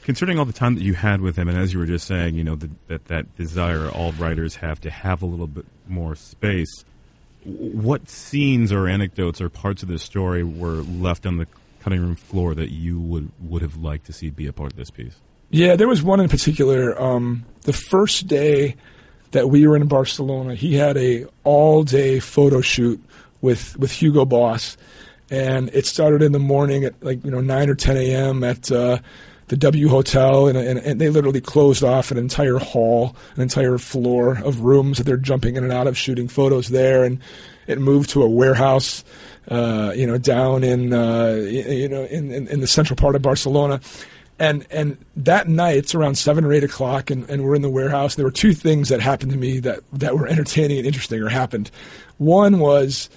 considering 0.09 0.39
all 0.39 0.45
the 0.45 0.51
time 0.51 0.73
that 0.73 0.81
you 0.81 0.95
had 0.95 1.21
with 1.21 1.35
him, 1.35 1.47
and 1.47 1.55
as 1.55 1.71
you 1.71 1.77
were 1.77 1.85
just 1.85 2.07
saying, 2.07 2.33
you 2.33 2.43
know, 2.43 2.55
the, 2.55 2.67
that 2.87 3.05
that 3.05 3.37
desire 3.37 3.89
all 3.89 4.11
writers 4.13 4.55
have 4.55 4.81
to 4.81 4.89
have 4.89 5.21
a 5.21 5.25
little 5.27 5.45
bit 5.45 5.67
more 5.87 6.15
space. 6.15 6.83
What 7.43 8.09
scenes 8.09 8.71
or 8.71 8.87
anecdotes 8.87 9.39
or 9.39 9.49
parts 9.49 9.83
of 9.83 9.87
the 9.87 9.99
story 9.99 10.43
were 10.43 10.81
left 10.81 11.27
on 11.27 11.37
the 11.37 11.45
cutting 11.81 12.01
room 12.01 12.15
floor 12.15 12.55
that 12.55 12.71
you 12.71 12.99
would 12.99 13.29
would 13.39 13.61
have 13.61 13.77
liked 13.77 14.07
to 14.07 14.13
see 14.13 14.31
be 14.31 14.47
a 14.47 14.51
part 14.51 14.71
of 14.71 14.77
this 14.77 14.89
piece? 14.89 15.13
Yeah, 15.51 15.75
there 15.75 15.87
was 15.87 16.01
one 16.01 16.19
in 16.19 16.27
particular. 16.27 16.99
Um, 16.99 17.45
the 17.61 17.73
first 17.73 18.25
day 18.25 18.77
that 19.29 19.51
we 19.51 19.67
were 19.67 19.75
in 19.75 19.87
Barcelona, 19.87 20.55
he 20.55 20.73
had 20.73 20.97
a 20.97 21.27
all 21.43 21.83
day 21.83 22.19
photo 22.19 22.61
shoot 22.61 22.99
with 23.41 23.77
with 23.77 23.91
Hugo 23.91 24.25
Boss, 24.25 24.75
and 25.29 25.69
it 25.71 25.85
started 25.85 26.23
in 26.23 26.31
the 26.31 26.39
morning 26.39 26.83
at 26.83 26.95
like 27.03 27.23
you 27.23 27.29
know 27.29 27.41
nine 27.41 27.69
or 27.69 27.75
ten 27.75 27.95
a.m. 27.95 28.43
at 28.43 28.71
uh, 28.71 28.97
the 29.49 29.57
W 29.57 29.87
Hotel, 29.89 30.47
and, 30.47 30.57
and, 30.57 30.79
and 30.79 31.01
they 31.01 31.09
literally 31.09 31.41
closed 31.41 31.83
off 31.83 32.11
an 32.11 32.17
entire 32.17 32.57
hall, 32.57 33.15
an 33.35 33.41
entire 33.41 33.77
floor 33.77 34.39
of 34.43 34.61
rooms 34.61 34.97
that 34.97 35.03
they're 35.03 35.17
jumping 35.17 35.55
in 35.55 35.63
and 35.63 35.73
out 35.73 35.87
of, 35.87 35.97
shooting 35.97 36.27
photos 36.27 36.69
there, 36.69 37.03
and 37.03 37.19
it 37.67 37.79
moved 37.79 38.09
to 38.11 38.23
a 38.23 38.29
warehouse, 38.29 39.03
uh, 39.49 39.91
you 39.95 40.07
know, 40.07 40.17
down 40.17 40.63
in 40.63 40.93
uh, 40.93 41.33
you 41.49 41.89
know 41.89 42.05
in, 42.05 42.31
in 42.31 42.47
in 42.47 42.59
the 42.61 42.67
central 42.67 42.95
part 42.95 43.15
of 43.15 43.21
Barcelona. 43.21 43.81
And 44.37 44.65
and 44.71 44.97
that 45.17 45.49
night 45.49 45.75
it's 45.77 45.93
around 45.93 46.15
seven 46.15 46.45
or 46.45 46.53
eight 46.53 46.63
o'clock, 46.63 47.09
and, 47.09 47.29
and 47.29 47.43
we're 47.43 47.55
in 47.55 47.61
the 47.61 47.69
warehouse. 47.69 48.15
There 48.15 48.25
were 48.25 48.31
two 48.31 48.53
things 48.53 48.89
that 48.89 49.01
happened 49.01 49.31
to 49.31 49.37
me 49.37 49.59
that, 49.59 49.81
that 49.93 50.17
were 50.17 50.27
entertaining 50.27 50.77
and 50.77 50.87
interesting, 50.87 51.21
or 51.21 51.27
happened. 51.27 51.69
One 52.17 52.59
was 52.59 53.09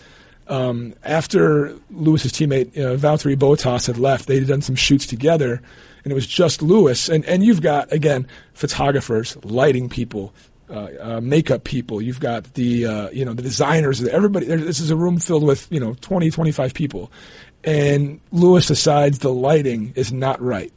um, 0.48 0.94
after 1.04 1.74
Lewis's 1.90 2.32
teammate 2.32 2.76
uh, 2.76 2.96
Valtteri 2.96 3.36
Bottas 3.36 3.86
had 3.86 3.98
left, 3.98 4.26
they 4.26 4.38
had 4.38 4.48
done 4.48 4.62
some 4.62 4.74
shoots 4.74 5.06
together, 5.06 5.62
and 6.04 6.10
it 6.10 6.14
was 6.14 6.26
just 6.26 6.62
Lewis. 6.62 7.08
And 7.08 7.24
and 7.26 7.44
you've 7.44 7.62
got 7.62 7.92
again 7.92 8.26
photographers, 8.54 9.36
lighting 9.44 9.88
people, 9.88 10.32
uh, 10.72 10.88
uh, 11.00 11.20
makeup 11.20 11.64
people. 11.64 12.00
You've 12.00 12.20
got 12.20 12.54
the 12.54 12.86
uh, 12.86 13.10
you 13.10 13.24
know 13.24 13.34
the 13.34 13.42
designers. 13.42 14.02
Everybody. 14.02 14.46
This 14.46 14.80
is 14.80 14.90
a 14.90 14.96
room 14.96 15.18
filled 15.18 15.44
with 15.44 15.70
you 15.70 15.80
know 15.80 15.94
20, 16.00 16.30
25 16.30 16.74
people, 16.74 17.12
and 17.64 18.20
Lewis 18.30 18.66
decides 18.66 19.18
the 19.18 19.32
lighting 19.32 19.92
is 19.96 20.12
not 20.12 20.40
right. 20.40 20.72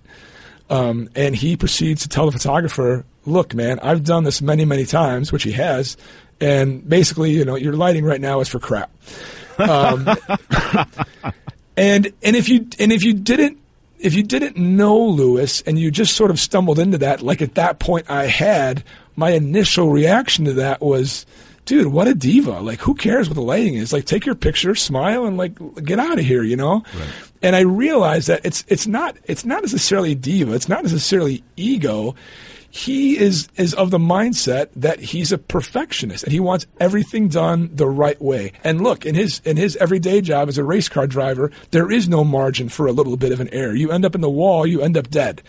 Um, 0.69 1.09
and 1.15 1.35
he 1.35 1.55
proceeds 1.55 2.01
to 2.01 2.09
tell 2.09 2.25
the 2.25 2.31
photographer, 2.31 3.05
"Look, 3.25 3.53
man, 3.53 3.79
I've 3.79 4.03
done 4.03 4.23
this 4.23 4.41
many, 4.41 4.65
many 4.65 4.85
times, 4.85 5.31
which 5.31 5.43
he 5.43 5.51
has, 5.53 5.95
and 6.41 6.87
basically, 6.87 7.31
you 7.31 7.45
know, 7.45 7.55
your 7.55 7.73
lighting 7.73 8.03
right 8.03 8.21
now 8.21 8.39
is 8.41 8.49
for 8.49 8.59
crap." 8.59 8.91
Um, 9.59 10.07
and 11.77 12.11
and 12.21 12.35
if 12.35 12.49
you 12.49 12.67
and 12.79 12.91
if 12.91 13.03
you 13.03 13.13
didn't 13.13 13.59
if 13.99 14.13
you 14.13 14.23
didn't 14.23 14.57
know 14.57 14.97
Lewis 14.97 15.61
and 15.61 15.79
you 15.79 15.91
just 15.91 16.15
sort 16.15 16.31
of 16.31 16.39
stumbled 16.39 16.79
into 16.79 16.97
that, 16.99 17.21
like 17.21 17.41
at 17.41 17.55
that 17.55 17.79
point 17.79 18.09
I 18.09 18.25
had, 18.25 18.83
my 19.15 19.31
initial 19.31 19.89
reaction 19.89 20.45
to 20.45 20.53
that 20.53 20.81
was, 20.81 21.25
dude, 21.65 21.87
what 21.87 22.07
a 22.07 22.13
diva! 22.13 22.59
Like, 22.59 22.79
who 22.81 22.93
cares 22.93 23.27
what 23.27 23.35
the 23.35 23.41
lighting 23.41 23.75
is? 23.75 23.93
Like, 23.93 24.05
take 24.05 24.25
your 24.25 24.35
picture, 24.35 24.75
smile, 24.75 25.25
and 25.25 25.37
like 25.37 25.57
get 25.83 25.99
out 25.99 26.19
of 26.19 26.25
here, 26.25 26.43
you 26.43 26.55
know. 26.55 26.83
Right. 26.93 27.09
And 27.41 27.55
I 27.55 27.61
realized 27.61 28.27
that 28.27 28.41
it's 28.45 28.63
it's 28.67 28.87
not 28.87 29.17
it's 29.25 29.45
not 29.45 29.61
necessarily 29.61 30.15
diva. 30.15 30.53
It's 30.53 30.69
not 30.69 30.83
necessarily 30.83 31.43
ego 31.55 32.15
he 32.75 33.17
is 33.17 33.47
is 33.55 33.73
of 33.75 33.89
the 33.89 33.97
mindset 33.97 34.67
that 34.75 34.99
he's 34.99 35.31
a 35.31 35.37
perfectionist 35.37 36.25
and 36.25 36.33
he 36.33 36.41
wants 36.41 36.67
everything 36.77 37.29
done 37.29 37.69
the 37.73 37.87
right 37.87 38.21
way. 38.21 38.51
And 38.65 38.81
look, 38.81 39.05
in 39.05 39.15
his 39.15 39.39
in 39.45 39.55
his 39.55 39.77
everyday 39.77 40.19
job 40.19 40.49
as 40.49 40.57
a 40.57 40.63
race 40.63 40.89
car 40.89 41.07
driver, 41.07 41.51
there 41.71 41.89
is 41.89 42.09
no 42.09 42.25
margin 42.25 42.67
for 42.67 42.85
a 42.85 42.91
little 42.91 43.15
bit 43.15 43.31
of 43.31 43.39
an 43.39 43.47
error. 43.53 43.73
You 43.73 43.91
end 43.91 44.03
up 44.03 44.13
in 44.13 44.19
the 44.19 44.29
wall, 44.29 44.67
you 44.67 44.81
end 44.81 44.97
up 44.97 45.09
dead. 45.09 45.41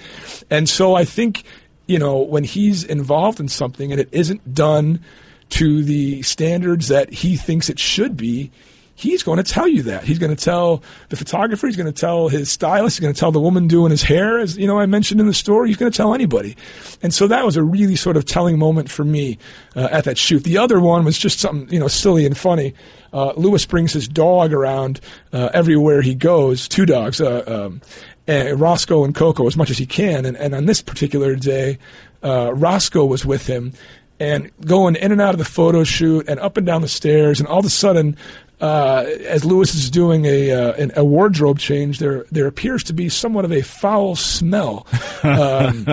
And 0.51 0.69
so 0.69 0.95
I 0.95 1.05
think, 1.05 1.43
you 1.87 1.99
know, 1.99 2.19
when 2.19 2.45
he's 2.45 2.85
involved 2.85 3.41
in 3.41 3.49
something 3.49 3.91
and 3.91 4.01
it 4.01 4.09
isn't 4.13 4.55
done 4.55 5.01
to 5.49 5.83
the 5.83 6.23
standards 6.23 6.87
that 6.87 7.13
he 7.13 7.37
thinks 7.37 7.69
it 7.69 7.81
should 7.81 8.17
be, 8.17 8.53
he's 8.97 9.23
going 9.23 9.37
to 9.37 9.45
tell 9.45 9.69
you 9.69 9.83
that. 9.85 10.05
He's 10.05 10.19
going 10.19 10.35
to 10.35 10.45
tell 10.45 10.83
the 11.11 11.17
photographer, 11.17 11.67
he's 11.67 11.77
going 11.77 11.93
to 11.93 11.93
tell 11.93 12.29
his 12.29 12.51
stylist, 12.51 12.97
he's 12.97 13.03
going 13.03 13.15
to 13.15 13.21
tell 13.21 13.31
the 13.31 13.41
woman 13.41 13.69
doing 13.69 13.91
his 13.91 14.03
hair, 14.03 14.39
as 14.39 14.57
you 14.57 14.67
know, 14.67 14.81
I 14.81 14.87
mentioned 14.87 15.21
in 15.21 15.27
the 15.27 15.35
story. 15.35 15.69
He's 15.69 15.77
going 15.77 15.93
to 15.93 15.97
tell 15.97 16.15
anybody. 16.15 16.57
And 17.03 17.15
so 17.15 17.29
that 17.29 17.45
was 17.45 17.57
a 17.57 17.63
really 17.63 17.95
sort 17.95 18.17
of 18.17 18.25
telling 18.25 18.59
moment 18.59 18.91
for 18.91 19.05
me 19.05 19.39
uh, 19.77 19.89
at 19.93 20.05
that 20.05 20.19
shoot. 20.19 20.43
The 20.43 20.59
other 20.59 20.81
one 20.81 21.05
was 21.05 21.19
just 21.19 21.39
something, 21.39 21.73
you 21.73 21.79
know, 21.79 21.89
silly 21.89 22.27
and 22.27 22.37
funny. 22.37 22.75
Uh, 23.13 23.33
Lewis 23.37 23.65
brings 23.67 23.93
his 23.93 24.09
dog 24.09 24.53
around 24.53 25.01
uh, 25.33 25.51
everywhere 25.53 26.03
he 26.03 26.15
goes, 26.15 26.67
two 26.67 26.87
dogs, 26.87 27.21
uh, 27.21 27.45
um, 27.47 27.81
and 28.27 28.59
Roscoe 28.59 29.05
and 29.05 29.15
Coco 29.15 29.47
as 29.47 29.57
much 29.57 29.71
as 29.71 29.79
he 29.79 29.87
can. 29.87 30.25
And, 30.25 30.37
and 30.37 30.55
on 30.55 30.67
this 30.67 30.83
particular 30.83 31.37
day, 31.37 31.79
uh, 32.23 32.53
Roscoe 32.55 33.05
was 33.05 33.25
with 33.25 33.47
him 33.47 33.73
and 34.19 34.51
going 34.65 34.97
in 34.97 35.13
and 35.13 35.21
out 35.21 35.35
of 35.35 35.39
the 35.39 35.45
photo 35.45 35.85
shoot 35.85 36.27
and 36.29 36.41
up 36.41 36.57
and 36.57 36.67
down 36.67 36.83
the 36.83 36.89
stairs. 36.89 37.39
And 37.39 37.49
all 37.49 37.59
of 37.59 37.65
a 37.67 37.71
sudden, 37.71 38.17
uh, 38.61 39.05
as 39.27 39.45
Lewis 39.45 39.75
is 39.75 39.91
doing 39.91 40.25
a, 40.25 40.51
uh, 40.51 40.89
a 40.97 41.05
wardrobe 41.05 41.59
change, 41.59 41.99
there 41.99 42.25
there 42.31 42.47
appears 42.47 42.83
to 42.85 42.93
be 42.93 43.09
somewhat 43.09 43.45
of 43.45 43.53
a 43.53 43.63
foul 43.63 44.17
smell 44.17 44.87
um, 45.23 45.87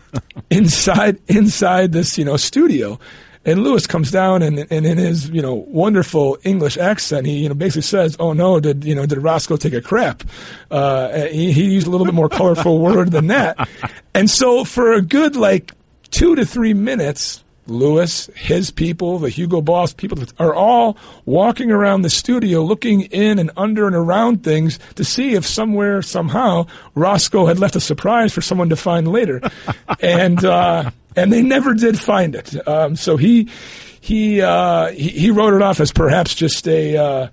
inside 0.50 1.18
inside 1.28 1.92
this 1.92 2.18
you 2.18 2.24
know 2.24 2.36
studio. 2.36 2.98
And 3.42 3.64
Lewis 3.64 3.86
comes 3.86 4.10
down 4.10 4.42
and, 4.42 4.66
and 4.70 4.84
in 4.84 4.98
his 4.98 5.30
you 5.30 5.40
know 5.40 5.54
wonderful 5.54 6.36
English 6.44 6.76
accent, 6.76 7.26
he 7.26 7.38
you 7.38 7.48
know 7.48 7.54
basically 7.54 7.82
says, 7.82 8.16
"Oh 8.18 8.32
no, 8.32 8.60
did 8.60 8.84
you 8.84 8.94
know 8.94 9.06
did 9.06 9.18
Roscoe 9.18 9.56
take 9.56 9.72
a 9.72 9.80
crap?" 9.80 10.24
Uh, 10.70 11.26
he, 11.26 11.52
he 11.52 11.70
used 11.70 11.86
a 11.86 11.90
little 11.90 12.04
bit 12.04 12.14
more 12.14 12.28
colorful 12.28 12.78
word 12.80 13.12
than 13.12 13.28
that, 13.28 13.68
and 14.14 14.28
so 14.28 14.64
for 14.64 14.92
a 14.92 15.00
good 15.00 15.36
like 15.36 15.72
two 16.10 16.34
to 16.34 16.44
three 16.44 16.74
minutes, 16.74 17.42
Lewis, 17.70 18.28
his 18.34 18.70
people, 18.70 19.18
the 19.18 19.30
Hugo 19.30 19.60
Boss 19.60 19.92
people 19.92 20.22
are 20.38 20.54
all 20.54 20.96
walking 21.24 21.70
around 21.70 22.02
the 22.02 22.10
studio 22.10 22.62
looking 22.62 23.02
in 23.02 23.38
and 23.38 23.50
under 23.56 23.86
and 23.86 23.96
around 23.96 24.42
things 24.42 24.78
to 24.96 25.04
see 25.04 25.34
if 25.34 25.46
somewhere, 25.46 26.02
somehow, 26.02 26.66
Roscoe 26.94 27.46
had 27.46 27.58
left 27.58 27.76
a 27.76 27.80
surprise 27.80 28.32
for 28.34 28.40
someone 28.40 28.68
to 28.70 28.76
find 28.76 29.08
later. 29.08 29.40
and, 30.00 30.44
uh, 30.44 30.90
and 31.16 31.32
they 31.32 31.42
never 31.42 31.74
did 31.74 31.98
find 31.98 32.34
it. 32.34 32.68
Um, 32.68 32.96
so 32.96 33.16
he, 33.16 33.48
he, 34.00 34.42
uh, 34.42 34.88
he, 34.90 35.08
he, 35.08 35.30
wrote 35.30 35.54
it 35.54 35.62
off 35.62 35.80
as 35.80 35.92
perhaps 35.92 36.34
just 36.34 36.66
a, 36.66 36.96
uh, 36.96 37.28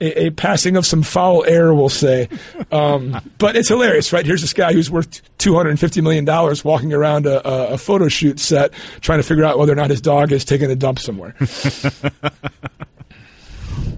a, 0.00 0.26
a, 0.26 0.30
passing 0.30 0.76
of 0.76 0.86
some 0.86 1.02
foul 1.02 1.44
air, 1.44 1.74
we'll 1.74 1.88
say. 1.88 2.28
Um, 2.70 3.20
but 3.38 3.56
it's 3.56 3.68
hilarious, 3.68 4.12
right? 4.12 4.26
Here's 4.26 4.40
this 4.40 4.52
guy 4.52 4.72
who's 4.72 4.90
worth 4.90 5.22
$250 5.38 6.02
million 6.02 6.24
walking 6.64 6.92
around 6.92 7.26
a, 7.26 7.48
a, 7.48 7.74
a, 7.74 7.78
photo 7.78 8.08
shoot 8.08 8.38
set 8.38 8.72
trying 9.00 9.18
to 9.18 9.22
figure 9.22 9.44
out 9.44 9.58
whether 9.58 9.72
or 9.72 9.76
not 9.76 9.90
his 9.90 10.00
dog 10.00 10.32
is 10.32 10.44
taking 10.44 10.70
a 10.70 10.76
dump 10.76 10.98
somewhere. 10.98 11.34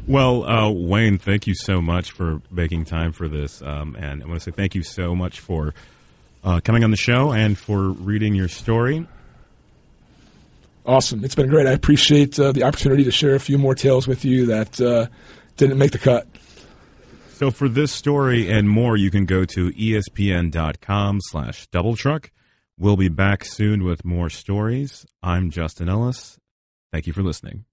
well, 0.06 0.44
uh, 0.44 0.70
Wayne, 0.70 1.18
thank 1.18 1.46
you 1.46 1.54
so 1.54 1.80
much 1.80 2.12
for 2.12 2.40
making 2.50 2.84
time 2.84 3.12
for 3.12 3.28
this. 3.28 3.62
Um, 3.62 3.96
and 3.98 4.22
I 4.22 4.26
want 4.26 4.40
to 4.40 4.44
say 4.44 4.54
thank 4.54 4.74
you 4.74 4.82
so 4.82 5.14
much 5.14 5.40
for 5.40 5.74
uh, 6.44 6.60
coming 6.62 6.84
on 6.84 6.90
the 6.90 6.96
show 6.96 7.32
and 7.32 7.58
for 7.58 7.88
reading 7.88 8.34
your 8.34 8.48
story. 8.48 9.06
Awesome. 10.86 11.22
It's 11.22 11.34
been 11.34 11.50
great. 11.50 11.66
I 11.66 11.72
appreciate 11.72 12.40
uh, 12.40 12.52
the 12.52 12.62
opportunity 12.62 13.04
to 13.04 13.10
share 13.10 13.34
a 13.34 13.40
few 13.40 13.58
more 13.58 13.74
tales 13.74 14.08
with 14.08 14.24
you 14.24 14.46
that 14.46 14.80
uh, 14.80 15.08
didn't 15.58 15.78
make 15.78 15.92
the 15.92 15.98
cut. 15.98 16.26
So 17.34 17.50
for 17.50 17.68
this 17.68 17.92
story 17.92 18.50
and 18.50 18.68
more, 18.68 18.96
you 18.96 19.10
can 19.10 19.24
go 19.24 19.44
to 19.44 19.70
espn.com 19.70 21.20
slash 21.22 21.66
double 21.68 21.94
truck. 21.94 22.32
We'll 22.78 22.96
be 22.96 23.08
back 23.08 23.44
soon 23.44 23.84
with 23.84 24.04
more 24.04 24.30
stories. 24.30 25.06
I'm 25.22 25.50
Justin 25.50 25.88
Ellis. 25.88 26.38
Thank 26.92 27.06
you 27.06 27.12
for 27.12 27.22
listening. 27.22 27.67